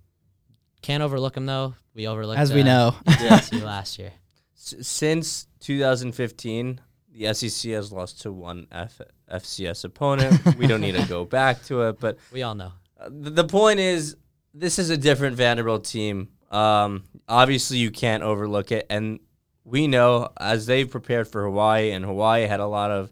can't 0.81 1.01
overlook 1.03 1.33
them 1.33 1.45
though. 1.45 1.75
We 1.93 2.07
overlooked 2.07 2.39
As 2.39 2.53
we 2.53 2.61
uh, 2.61 2.65
know. 2.65 2.95
USC 3.07 3.61
last 3.63 3.97
year. 3.99 4.11
S- 4.57 4.75
since 4.87 5.47
2015, 5.61 6.81
the 7.13 7.33
SEC 7.33 7.71
has 7.71 7.91
lost 7.91 8.21
to 8.23 8.31
one 8.31 8.67
F- 8.71 9.01
FCS 9.31 9.85
opponent. 9.85 10.39
we 10.57 10.67
don't 10.67 10.81
need 10.81 10.95
to 10.95 11.07
go 11.07 11.25
back 11.25 11.63
to 11.65 11.83
it, 11.83 11.99
but 11.99 12.17
We 12.31 12.43
all 12.43 12.55
know. 12.55 12.73
uh, 12.99 13.09
th- 13.09 13.35
the 13.35 13.43
point 13.45 13.79
is, 13.79 14.17
this 14.53 14.77
is 14.79 14.89
a 14.89 14.97
different 14.97 15.35
Vanderbilt 15.37 15.85
team. 15.85 16.29
Um, 16.51 17.03
obviously, 17.27 17.77
you 17.77 17.91
can't 17.91 18.23
overlook 18.23 18.71
it, 18.71 18.85
and 18.89 19.19
we 19.63 19.87
know 19.87 20.29
as 20.37 20.65
they've 20.67 20.89
prepared 20.89 21.27
for 21.27 21.43
Hawaii, 21.45 21.91
and 21.91 22.05
Hawaii 22.05 22.45
had 22.47 22.59
a 22.59 22.67
lot 22.67 22.91
of 22.91 23.11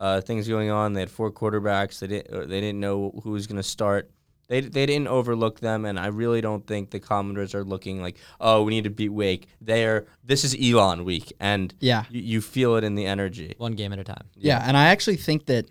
uh, 0.00 0.20
things 0.22 0.48
going 0.48 0.70
on. 0.70 0.94
They 0.94 1.00
had 1.00 1.10
four 1.10 1.30
quarterbacks. 1.30 2.00
They 2.00 2.06
didn't. 2.08 2.48
They 2.48 2.60
didn't 2.60 2.80
know 2.80 3.20
who 3.22 3.30
was 3.30 3.46
going 3.46 3.58
to 3.58 3.62
start. 3.62 4.10
They, 4.48 4.60
they 4.62 4.84
didn't 4.84 5.06
overlook 5.06 5.60
them, 5.60 5.84
and 5.84 5.96
I 5.96 6.08
really 6.08 6.40
don't 6.40 6.66
think 6.66 6.90
the 6.90 6.98
Commodores 6.98 7.54
are 7.54 7.62
looking 7.62 8.02
like, 8.02 8.16
oh, 8.40 8.64
we 8.64 8.70
need 8.74 8.82
to 8.82 8.90
beat 8.90 9.10
Wake. 9.10 9.46
They 9.60 9.84
are. 9.86 10.06
This 10.24 10.42
is 10.42 10.56
Elon 10.60 11.04
week, 11.04 11.32
and 11.38 11.72
Yeah. 11.78 12.02
you, 12.10 12.20
you 12.20 12.40
feel 12.40 12.74
it 12.74 12.82
in 12.82 12.96
the 12.96 13.06
energy. 13.06 13.54
One 13.58 13.74
game 13.74 13.92
at 13.92 14.00
a 14.00 14.04
time. 14.04 14.24
Yeah, 14.34 14.60
and 14.66 14.76
I 14.76 14.86
actually 14.86 15.16
think 15.18 15.46
that 15.46 15.66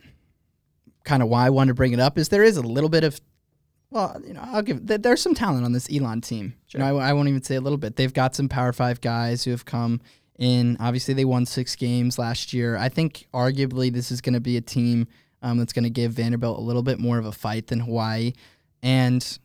kind 1.03 1.21
of 1.21 1.27
why 1.27 1.45
I 1.45 1.49
wanted 1.49 1.71
to 1.71 1.73
bring 1.73 1.91
it 1.91 1.99
up 1.99 2.17
is 2.17 2.29
there 2.29 2.43
is 2.43 2.55
a 2.55 2.61
little 2.61 2.89
bit 2.89 3.03
of, 3.03 3.19
well, 3.89 4.21
you 4.25 4.33
know, 4.33 4.41
I'll 4.45 4.61
give 4.61 4.85
there's 4.87 5.21
some 5.21 5.33
talent 5.33 5.65
on 5.65 5.73
this 5.73 5.89
Elon 5.91 6.21
team. 6.21 6.53
You 6.69 6.79
know, 6.79 6.99
I, 6.99 7.09
I 7.09 7.13
won't 7.13 7.27
even 7.27 7.43
say 7.43 7.55
a 7.55 7.61
little 7.61 7.77
bit. 7.79 7.97
They've 7.97 8.13
got 8.13 8.33
some 8.33 8.47
Power 8.47 8.71
Five 8.71 9.01
guys 9.01 9.43
who 9.43 9.51
have 9.51 9.65
come 9.65 9.99
in. 10.39 10.77
Obviously, 10.79 11.13
they 11.13 11.25
won 11.25 11.45
six 11.45 11.75
games 11.75 12.17
last 12.17 12.53
year. 12.53 12.77
I 12.77 12.89
think 12.89 13.27
arguably 13.33 13.93
this 13.93 14.11
is 14.11 14.21
going 14.21 14.33
to 14.33 14.39
be 14.39 14.57
a 14.57 14.61
team 14.61 15.07
um, 15.41 15.57
that's 15.57 15.73
going 15.73 15.83
to 15.83 15.89
give 15.89 16.13
Vanderbilt 16.13 16.57
a 16.57 16.61
little 16.61 16.83
bit 16.83 16.99
more 16.99 17.19
of 17.19 17.25
a 17.25 17.31
fight 17.31 17.67
than 17.67 17.79
Hawaii. 17.81 18.33
And 18.81 19.39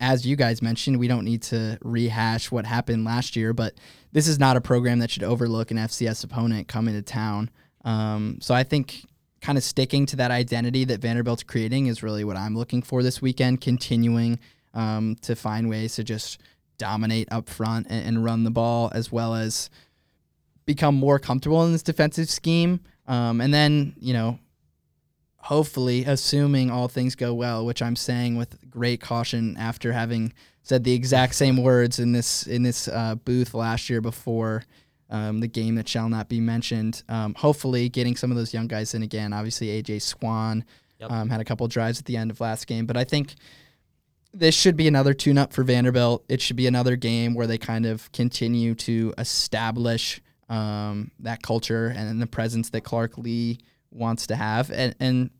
as 0.00 0.26
you 0.26 0.36
guys 0.36 0.62
mentioned, 0.62 0.98
we 0.98 1.08
don't 1.08 1.24
need 1.24 1.42
to 1.42 1.78
rehash 1.82 2.50
what 2.50 2.64
happened 2.64 3.04
last 3.04 3.36
year, 3.36 3.52
but 3.52 3.74
this 4.12 4.26
is 4.26 4.38
not 4.38 4.56
a 4.56 4.60
program 4.60 5.00
that 5.00 5.10
should 5.10 5.22
overlook 5.22 5.70
an 5.70 5.76
FCS 5.76 6.24
opponent 6.24 6.68
coming 6.68 6.94
to 6.94 7.02
town. 7.02 7.50
Um, 7.84 8.38
so 8.40 8.54
I 8.54 8.62
think 8.62 9.04
kind 9.40 9.58
of 9.58 9.64
sticking 9.64 10.06
to 10.06 10.16
that 10.16 10.30
identity 10.30 10.84
that 10.84 11.00
Vanderbilt's 11.00 11.42
creating 11.42 11.86
is 11.86 12.02
really 12.02 12.24
what 12.24 12.36
I'm 12.36 12.56
looking 12.56 12.82
for 12.82 13.02
this 13.02 13.20
weekend, 13.22 13.60
continuing 13.60 14.38
um, 14.74 15.16
to 15.22 15.34
find 15.34 15.68
ways 15.68 15.96
to 15.96 16.04
just 16.04 16.40
dominate 16.78 17.28
up 17.30 17.48
front 17.48 17.86
and, 17.90 18.06
and 18.06 18.24
run 18.24 18.44
the 18.44 18.50
ball 18.50 18.90
as 18.94 19.12
well 19.12 19.34
as 19.34 19.70
become 20.74 20.94
more 20.94 21.18
comfortable 21.18 21.64
in 21.64 21.72
this 21.72 21.82
defensive 21.82 22.30
scheme. 22.30 22.78
Um, 23.08 23.40
and 23.40 23.52
then, 23.52 23.94
you 23.98 24.12
know, 24.12 24.38
hopefully, 25.36 26.04
assuming 26.04 26.70
all 26.70 26.86
things 26.86 27.16
go 27.16 27.34
well, 27.34 27.66
which 27.66 27.82
I'm 27.82 27.96
saying 27.96 28.36
with 28.36 28.70
great 28.70 29.00
caution 29.00 29.56
after 29.58 29.92
having 29.92 30.32
said 30.62 30.84
the 30.84 30.92
exact 30.92 31.34
same 31.34 31.56
words 31.62 31.98
in 31.98 32.12
this 32.12 32.46
in 32.46 32.62
this 32.62 32.86
uh, 32.86 33.16
booth 33.16 33.52
last 33.52 33.90
year 33.90 34.00
before 34.00 34.62
um, 35.08 35.40
the 35.40 35.48
game 35.48 35.74
that 35.74 35.88
shall 35.88 36.08
not 36.08 36.28
be 36.28 36.40
mentioned. 36.40 37.02
Um, 37.08 37.34
hopefully, 37.34 37.88
getting 37.88 38.14
some 38.16 38.30
of 38.30 38.36
those 38.36 38.54
young 38.54 38.68
guys 38.68 38.94
in 38.94 39.02
again. 39.02 39.32
Obviously, 39.32 39.82
AJ 39.82 40.02
Swann 40.02 40.64
Yep. 41.00 41.10
um, 41.10 41.30
had 41.30 41.40
a 41.40 41.44
couple 41.44 41.66
drives 41.66 41.98
at 41.98 42.04
the 42.04 42.16
end 42.18 42.30
of 42.30 42.40
last 42.40 42.66
game, 42.66 42.84
but 42.84 42.94
I 42.96 43.04
think 43.04 43.34
this 44.34 44.54
should 44.54 44.76
be 44.76 44.86
another 44.86 45.14
tune-up 45.14 45.52
for 45.52 45.64
Vanderbilt. 45.64 46.24
It 46.28 46.42
should 46.42 46.56
be 46.56 46.66
another 46.66 46.94
game 46.94 47.34
where 47.34 47.46
they 47.46 47.56
kind 47.58 47.86
of 47.86 48.12
continue 48.12 48.74
to 48.74 49.14
establish 49.16 50.20
um, 50.50 51.10
that 51.20 51.42
culture 51.42 51.86
and 51.96 52.20
the 52.20 52.26
presence 52.26 52.68
that 52.70 52.82
Clark 52.82 53.16
Lea 53.16 53.58
wants 53.90 54.26
to 54.26 54.36
have, 54.36 54.70
and 54.70 54.94
and 55.00 55.30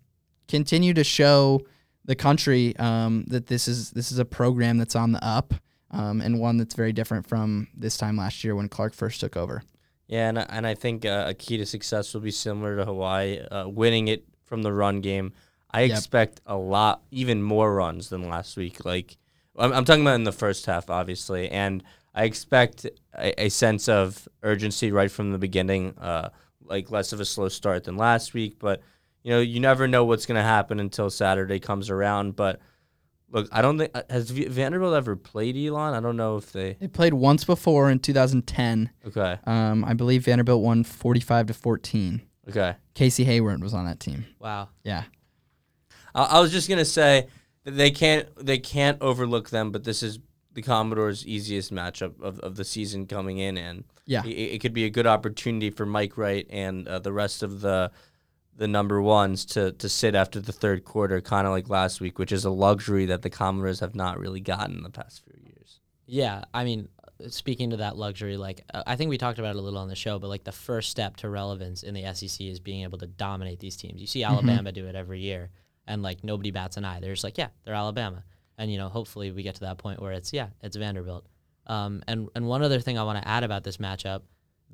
continue 0.48 0.94
to 0.94 1.04
show 1.04 1.60
the 2.04 2.14
country 2.16 2.76
um, 2.78 3.24
that 3.28 3.46
this 3.46 3.68
is 3.68 3.90
this 3.90 4.10
is 4.10 4.18
a 4.18 4.24
program 4.24 4.78
that's 4.78 4.96
on 4.96 5.12
the 5.12 5.24
up 5.24 5.52
um, 5.90 6.20
and 6.20 6.40
one 6.40 6.56
that's 6.56 6.74
very 6.74 6.92
different 6.92 7.26
from 7.26 7.68
this 7.76 7.96
time 7.96 8.16
last 8.16 8.42
year 8.42 8.54
when 8.56 8.68
Clark 8.68 8.94
first 8.94 9.20
took 9.20 9.36
over. 9.36 9.62
Yeah, 10.08 10.28
and 10.28 10.38
I- 10.38 10.46
and 10.50 10.66
I 10.66 10.74
think 10.74 11.04
uh, 11.04 11.26
a 11.28 11.34
key 11.34 11.56
to 11.58 11.66
success 11.66 12.14
will 12.14 12.20
be 12.22 12.30
similar 12.32 12.76
to 12.76 12.84
Hawaii, 12.84 13.38
uh, 13.40 13.68
winning 13.68 14.08
it 14.08 14.24
from 14.44 14.62
the 14.62 14.72
run 14.72 15.00
game. 15.00 15.32
I 15.72 15.82
Yep. 15.82 15.90
expect 15.98 16.40
a 16.46 16.56
lot, 16.56 17.02
even 17.12 17.42
more 17.44 17.72
runs 17.74 18.08
than 18.08 18.28
last 18.28 18.56
week. 18.56 18.84
Like 18.84 19.18
I'm, 19.56 19.72
I'm 19.72 19.84
talking 19.84 20.02
about 20.02 20.16
in 20.16 20.24
the 20.24 20.32
first 20.32 20.66
half, 20.66 20.90
obviously, 20.90 21.48
and 21.48 21.84
I 22.14 22.24
expect 22.24 22.86
a, 23.14 23.44
a 23.44 23.48
sense 23.48 23.88
of 23.88 24.28
urgency 24.42 24.90
right 24.92 25.10
from 25.10 25.32
the 25.32 25.38
beginning. 25.38 25.96
Uh, 25.98 26.30
like 26.62 26.90
less 26.90 27.12
of 27.12 27.18
a 27.20 27.24
slow 27.24 27.48
start 27.48 27.84
than 27.84 27.96
last 27.96 28.32
week, 28.34 28.56
but 28.60 28.80
you 29.24 29.30
know 29.32 29.40
you 29.40 29.58
never 29.60 29.88
know 29.88 30.04
what's 30.04 30.24
going 30.26 30.36
to 30.36 30.42
happen 30.42 30.78
until 30.78 31.10
Saturday 31.10 31.58
comes 31.58 31.90
around. 31.90 32.36
But 32.36 32.60
look, 33.28 33.48
I 33.50 33.60
don't 33.60 33.78
think 33.78 33.90
uh, 33.94 34.02
has 34.08 34.30
V- 34.30 34.46
Vanderbilt 34.46 34.94
ever 34.94 35.16
played 35.16 35.56
Elon. 35.56 35.94
I 35.94 36.00
don't 36.00 36.16
know 36.16 36.36
if 36.36 36.52
they. 36.52 36.74
They 36.80 36.86
played 36.88 37.14
once 37.14 37.44
before 37.44 37.90
in 37.90 37.98
2010. 37.98 38.90
Okay, 39.08 39.38
Um, 39.46 39.84
I 39.84 39.94
believe 39.94 40.24
Vanderbilt 40.26 40.62
won 40.62 40.84
45 40.84 41.46
to 41.48 41.54
14. 41.54 42.22
okay. 42.48 42.76
Casey 42.94 43.24
Hayward 43.24 43.62
was 43.62 43.74
on 43.74 43.86
that 43.86 43.98
team. 43.98 44.26
Wow. 44.38 44.68
Yeah. 44.84 45.04
I, 46.14 46.22
I 46.24 46.40
was 46.40 46.52
just 46.52 46.68
gonna 46.68 46.84
say 46.84 47.26
that 47.64 47.72
they 47.72 47.90
can't 47.90 48.28
they 48.44 48.58
can't 48.58 49.00
overlook 49.00 49.50
them, 49.50 49.70
but 49.72 49.82
this 49.84 50.02
is 50.04 50.18
the 50.52 50.62
Commodores' 50.62 51.26
easiest 51.26 51.72
matchup 51.72 52.20
of, 52.20 52.40
of 52.40 52.56
the 52.56 52.64
season 52.64 53.06
coming 53.06 53.38
in, 53.38 53.56
and 53.56 53.84
Yeah. 54.06 54.24
it, 54.24 54.30
it 54.54 54.60
could 54.60 54.72
be 54.74 54.84
a 54.84 54.90
good 54.90 55.06
opportunity 55.06 55.70
for 55.70 55.86
Mike 55.86 56.16
Wright 56.18 56.46
and 56.50 56.88
uh, 56.88 56.98
the 56.98 57.12
rest 57.12 57.42
of 57.42 57.60
the 57.60 57.90
the 58.56 58.68
number 58.68 59.00
ones 59.00 59.44
to 59.46 59.72
to 59.72 59.88
sit 59.88 60.14
after 60.14 60.38
the 60.40 60.52
third 60.52 60.84
quarter, 60.84 61.20
kind 61.20 61.46
of 61.46 61.52
like 61.52 61.68
last 61.70 62.00
week, 62.00 62.18
which 62.18 62.32
is 62.32 62.44
a 62.44 62.50
luxury 62.50 63.06
that 63.06 63.22
the 63.22 63.30
Commodores 63.30 63.80
have 63.80 63.94
not 63.94 64.18
really 64.18 64.40
gotten 64.40 64.76
in 64.76 64.82
the 64.82 64.90
past 64.90 65.22
few 65.24 65.40
years. 65.42 65.80
Yeah, 66.06 66.44
I 66.52 66.64
mean, 66.64 66.88
speaking 67.28 67.70
to 67.70 67.76
that 67.78 67.96
luxury, 67.96 68.36
like 68.36 68.64
uh, 68.74 68.82
I 68.86 68.96
think 68.96 69.08
we 69.08 69.16
talked 69.18 69.38
about 69.38 69.54
it 69.54 69.58
a 69.58 69.62
little 69.62 69.78
on 69.78 69.88
the 69.88 69.94
show, 69.94 70.18
but 70.18 70.28
like 70.28 70.44
the 70.44 70.52
first 70.52 70.90
step 70.90 71.16
to 71.18 71.30
relevance 71.30 71.82
in 71.84 71.94
the 71.94 72.02
SEC 72.12 72.40
is 72.40 72.58
being 72.60 72.82
able 72.82 72.98
to 72.98 73.06
dominate 73.06 73.60
these 73.60 73.76
teams. 73.76 74.00
You 74.00 74.06
see 74.08 74.24
Alabama 74.24 74.72
do 74.72 74.86
it 74.88 74.94
every 74.96 75.20
year, 75.20 75.50
and 75.86 76.02
like 76.02 76.24
nobody 76.24 76.50
bats 76.50 76.76
an 76.76 76.84
eye. 76.84 76.98
They're 77.00 77.12
just 77.14 77.24
like, 77.24 77.38
yeah, 77.38 77.48
they're 77.64 77.74
Alabama, 77.74 78.24
and 78.60 78.70
you 78.70 78.76
know, 78.76 78.88
hopefully 78.88 79.32
we 79.32 79.42
get 79.42 79.54
to 79.56 79.62
that 79.62 79.78
point 79.78 80.00
where 80.00 80.12
it's 80.12 80.32
yeah, 80.32 80.48
it's 80.62 80.76
Vanderbilt. 80.76 81.26
Um, 81.66 82.02
and 82.06 82.28
and 82.34 82.46
one 82.46 82.62
other 82.62 82.78
thing 82.78 82.98
I 82.98 83.04
want 83.04 83.20
to 83.20 83.26
add 83.26 83.42
about 83.42 83.64
this 83.64 83.78
matchup 83.78 84.22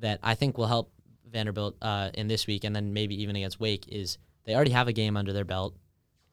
that 0.00 0.18
I 0.22 0.34
think 0.34 0.58
will 0.58 0.66
help 0.66 0.92
Vanderbilt 1.30 1.76
uh, 1.80 2.10
in 2.12 2.26
this 2.26 2.46
week, 2.48 2.64
and 2.64 2.74
then 2.74 2.92
maybe 2.92 3.22
even 3.22 3.36
against 3.36 3.60
Wake, 3.60 3.86
is 3.88 4.18
they 4.44 4.54
already 4.54 4.72
have 4.72 4.88
a 4.88 4.92
game 4.92 5.16
under 5.16 5.32
their 5.32 5.44
belt. 5.44 5.76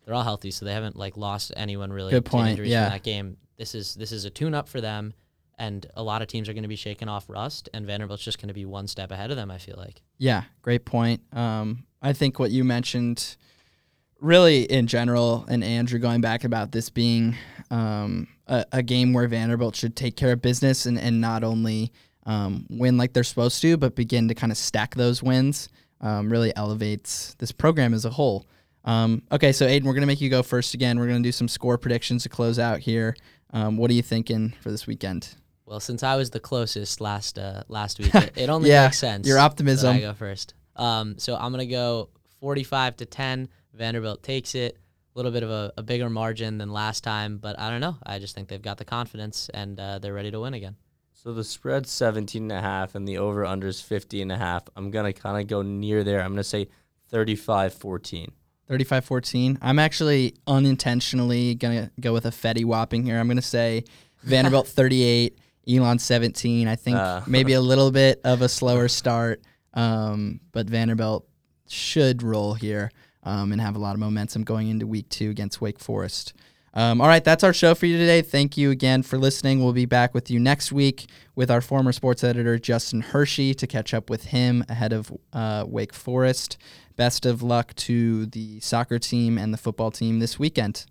They're 0.03 0.15
all 0.15 0.23
healthy, 0.23 0.49
so 0.49 0.65
they 0.65 0.73
haven't 0.73 0.95
like 0.95 1.15
lost 1.15 1.53
anyone 1.55 1.93
really 1.93 2.11
Good 2.11 2.25
point, 2.25 2.49
injuries 2.49 2.71
yeah. 2.71 2.89
that 2.89 3.03
game. 3.03 3.37
This 3.57 3.75
is 3.75 3.93
this 3.93 4.11
is 4.11 4.25
a 4.25 4.31
tune 4.31 4.55
up 4.55 4.67
for 4.67 4.81
them, 4.81 5.13
and 5.59 5.85
a 5.95 6.01
lot 6.01 6.23
of 6.23 6.27
teams 6.27 6.49
are 6.49 6.53
going 6.53 6.63
to 6.63 6.69
be 6.69 6.75
shaking 6.75 7.07
off 7.07 7.29
rust, 7.29 7.69
and 7.71 7.85
Vanderbilt's 7.85 8.23
just 8.23 8.39
going 8.39 8.47
to 8.47 8.53
be 8.55 8.65
one 8.65 8.87
step 8.87 9.11
ahead 9.11 9.29
of 9.29 9.37
them. 9.37 9.51
I 9.51 9.59
feel 9.59 9.75
like. 9.77 10.01
Yeah, 10.17 10.43
great 10.63 10.85
point. 10.85 11.21
Um, 11.31 11.85
I 12.01 12.13
think 12.13 12.39
what 12.39 12.49
you 12.49 12.63
mentioned, 12.63 13.37
really 14.23 14.63
in 14.63 14.87
general, 14.87 15.45
and 15.47 15.63
Andrew 15.63 15.99
going 15.99 16.21
back 16.21 16.43
about 16.43 16.71
this 16.71 16.89
being 16.89 17.35
um, 17.69 18.27
a, 18.47 18.65
a 18.71 18.81
game 18.83 19.13
where 19.13 19.27
Vanderbilt 19.27 19.75
should 19.75 19.95
take 19.95 20.15
care 20.15 20.31
of 20.31 20.41
business 20.41 20.85
and, 20.85 20.97
and 20.97 21.19
not 21.21 21.43
only 21.43 21.91
um, 22.25 22.65
win 22.69 22.97
like 22.97 23.13
they're 23.13 23.23
supposed 23.23 23.61
to, 23.61 23.77
but 23.77 23.95
begin 23.95 24.27
to 24.29 24.33
kind 24.33 24.51
of 24.51 24.57
stack 24.57 24.95
those 24.95 25.21
wins, 25.21 25.69
um, 26.01 26.31
really 26.31 26.55
elevates 26.55 27.35
this 27.39 27.51
program 27.51 27.93
as 27.93 28.05
a 28.05 28.09
whole. 28.09 28.47
Um, 28.85 29.23
okay, 29.31 29.51
so 29.51 29.65
Aiden, 29.67 29.83
we're 29.83 29.93
going 29.93 30.01
to 30.01 30.07
make 30.07 30.21
you 30.21 30.29
go 30.29 30.43
first 30.43 30.73
again. 30.73 30.99
We're 30.99 31.07
going 31.07 31.21
to 31.21 31.27
do 31.27 31.31
some 31.31 31.47
score 31.47 31.77
predictions 31.77 32.23
to 32.23 32.29
close 32.29 32.59
out 32.59 32.79
here. 32.79 33.15
Um, 33.51 33.77
what 33.77 33.91
are 33.91 33.93
you 33.93 34.01
thinking 34.01 34.53
for 34.61 34.71
this 34.71 34.87
weekend? 34.87 35.35
Well, 35.65 35.79
since 35.79 36.03
I 36.03 36.15
was 36.15 36.29
the 36.31 36.39
closest 36.39 36.99
last 36.99 37.39
uh, 37.39 37.63
last 37.69 37.99
week, 37.99 38.13
it, 38.13 38.33
it 38.35 38.49
only 38.49 38.69
Yeah, 38.71 38.85
makes 38.85 38.99
sense. 38.99 39.27
your 39.27 39.39
optimism. 39.39 39.95
I 39.95 39.99
go 40.01 40.13
first. 40.13 40.53
Um, 40.75 41.17
so 41.17 41.35
I'm 41.35 41.51
gonna 41.51 41.65
go 41.65 42.09
45 42.41 42.97
to 42.97 43.05
10. 43.05 43.47
Vanderbilt 43.73 44.23
takes 44.23 44.55
it. 44.55 44.77
A 45.15 45.19
little 45.19 45.31
bit 45.31 45.43
of 45.43 45.49
a, 45.51 45.71
a 45.77 45.83
bigger 45.83 46.09
margin 46.09 46.57
than 46.57 46.71
last 46.71 47.03
time, 47.03 47.37
but 47.37 47.59
I 47.59 47.69
don't 47.69 47.81
know. 47.81 47.97
I 48.03 48.17
just 48.19 48.33
think 48.33 48.47
they've 48.47 48.61
got 48.61 48.77
the 48.79 48.85
confidence 48.85 49.49
and 49.53 49.79
uh, 49.79 49.99
they're 49.99 50.13
ready 50.13 50.31
to 50.31 50.39
win 50.39 50.53
again. 50.55 50.75
So 51.13 51.33
the 51.33 51.43
spread's 51.43 51.91
17 51.91 52.41
and 52.43 52.51
a 52.51 52.61
half 52.61 52.95
and 52.95 53.07
the 53.07 53.19
over 53.19 53.45
under 53.45 53.67
is 53.67 53.79
50 53.79 54.21
and 54.23 54.31
a 54.31 54.37
half. 54.37 54.63
I'm 54.75 54.89
going 54.91 55.05
to 55.11 55.13
kind 55.19 55.39
of 55.39 55.47
go 55.47 55.61
near 55.61 56.03
there. 56.03 56.21
I'm 56.21 56.29
going 56.31 56.37
to 56.37 56.43
say 56.43 56.67
35-14. 57.11 58.29
35-14. 58.69 59.57
I'm 59.61 59.77
actually 59.77 60.35
unintentionally 60.47 61.55
gonna 61.55 61.91
go 61.99 62.13
with 62.13 62.25
a 62.25 62.29
Fetty 62.31 62.63
whopping 62.65 63.03
here. 63.03 63.19
I'm 63.19 63.27
gonna 63.27 63.41
say 63.41 63.83
Vanderbilt 64.23 64.67
38, 64.67 65.37
Elon 65.67 65.99
17. 65.99 66.67
I 66.67 66.75
think 66.75 66.97
Uh. 66.97 67.21
maybe 67.27 67.53
a 67.53 67.61
little 67.61 67.91
bit 67.91 68.21
of 68.23 68.41
a 68.41 68.47
slower 68.49 68.87
start, 68.87 69.41
um, 69.73 70.39
but 70.53 70.67
Vanderbilt 70.69 71.27
should 71.67 72.23
roll 72.23 72.53
here 72.53 72.89
um, 73.23 73.51
and 73.51 73.61
have 73.61 73.75
a 73.75 73.79
lot 73.79 73.93
of 73.93 73.99
momentum 73.99 74.43
going 74.43 74.69
into 74.69 74.87
week 74.87 75.09
two 75.09 75.29
against 75.29 75.61
Wake 75.61 75.79
Forest. 75.79 76.33
Um, 76.75 77.01
all 77.01 77.07
right, 77.07 77.23
that's 77.23 77.43
our 77.43 77.53
show 77.53 77.75
for 77.75 77.85
you 77.85 77.97
today. 77.97 78.23
Thank 78.23 78.57
you 78.57 78.71
again 78.71 79.03
for 79.03 79.19
listening. 79.19 79.63
We'll 79.63 79.73
be 79.73 79.85
back 79.85 80.13
with 80.13 80.31
you 80.31 80.39
next 80.39 80.71
week 80.71 81.07
with 81.35 81.51
our 81.51 81.61
former 81.61 81.91
sports 81.91 82.23
editor, 82.23 82.57
Justin 82.57 83.01
Hershey, 83.01 83.53
to 83.53 83.67
catch 83.67 83.93
up 83.93 84.09
with 84.09 84.25
him 84.25 84.65
ahead 84.67 84.91
of 84.91 85.11
uh, 85.33 85.65
Wake 85.67 85.93
Forest. 85.93 86.57
Best 86.95 87.27
of 87.27 87.43
luck 87.43 87.75
to 87.75 88.25
the 88.25 88.59
soccer 88.59 88.97
team 88.97 89.37
and 89.37 89.53
the 89.53 89.57
football 89.57 89.91
team 89.91 90.19
this 90.19 90.39
weekend. 90.39 90.85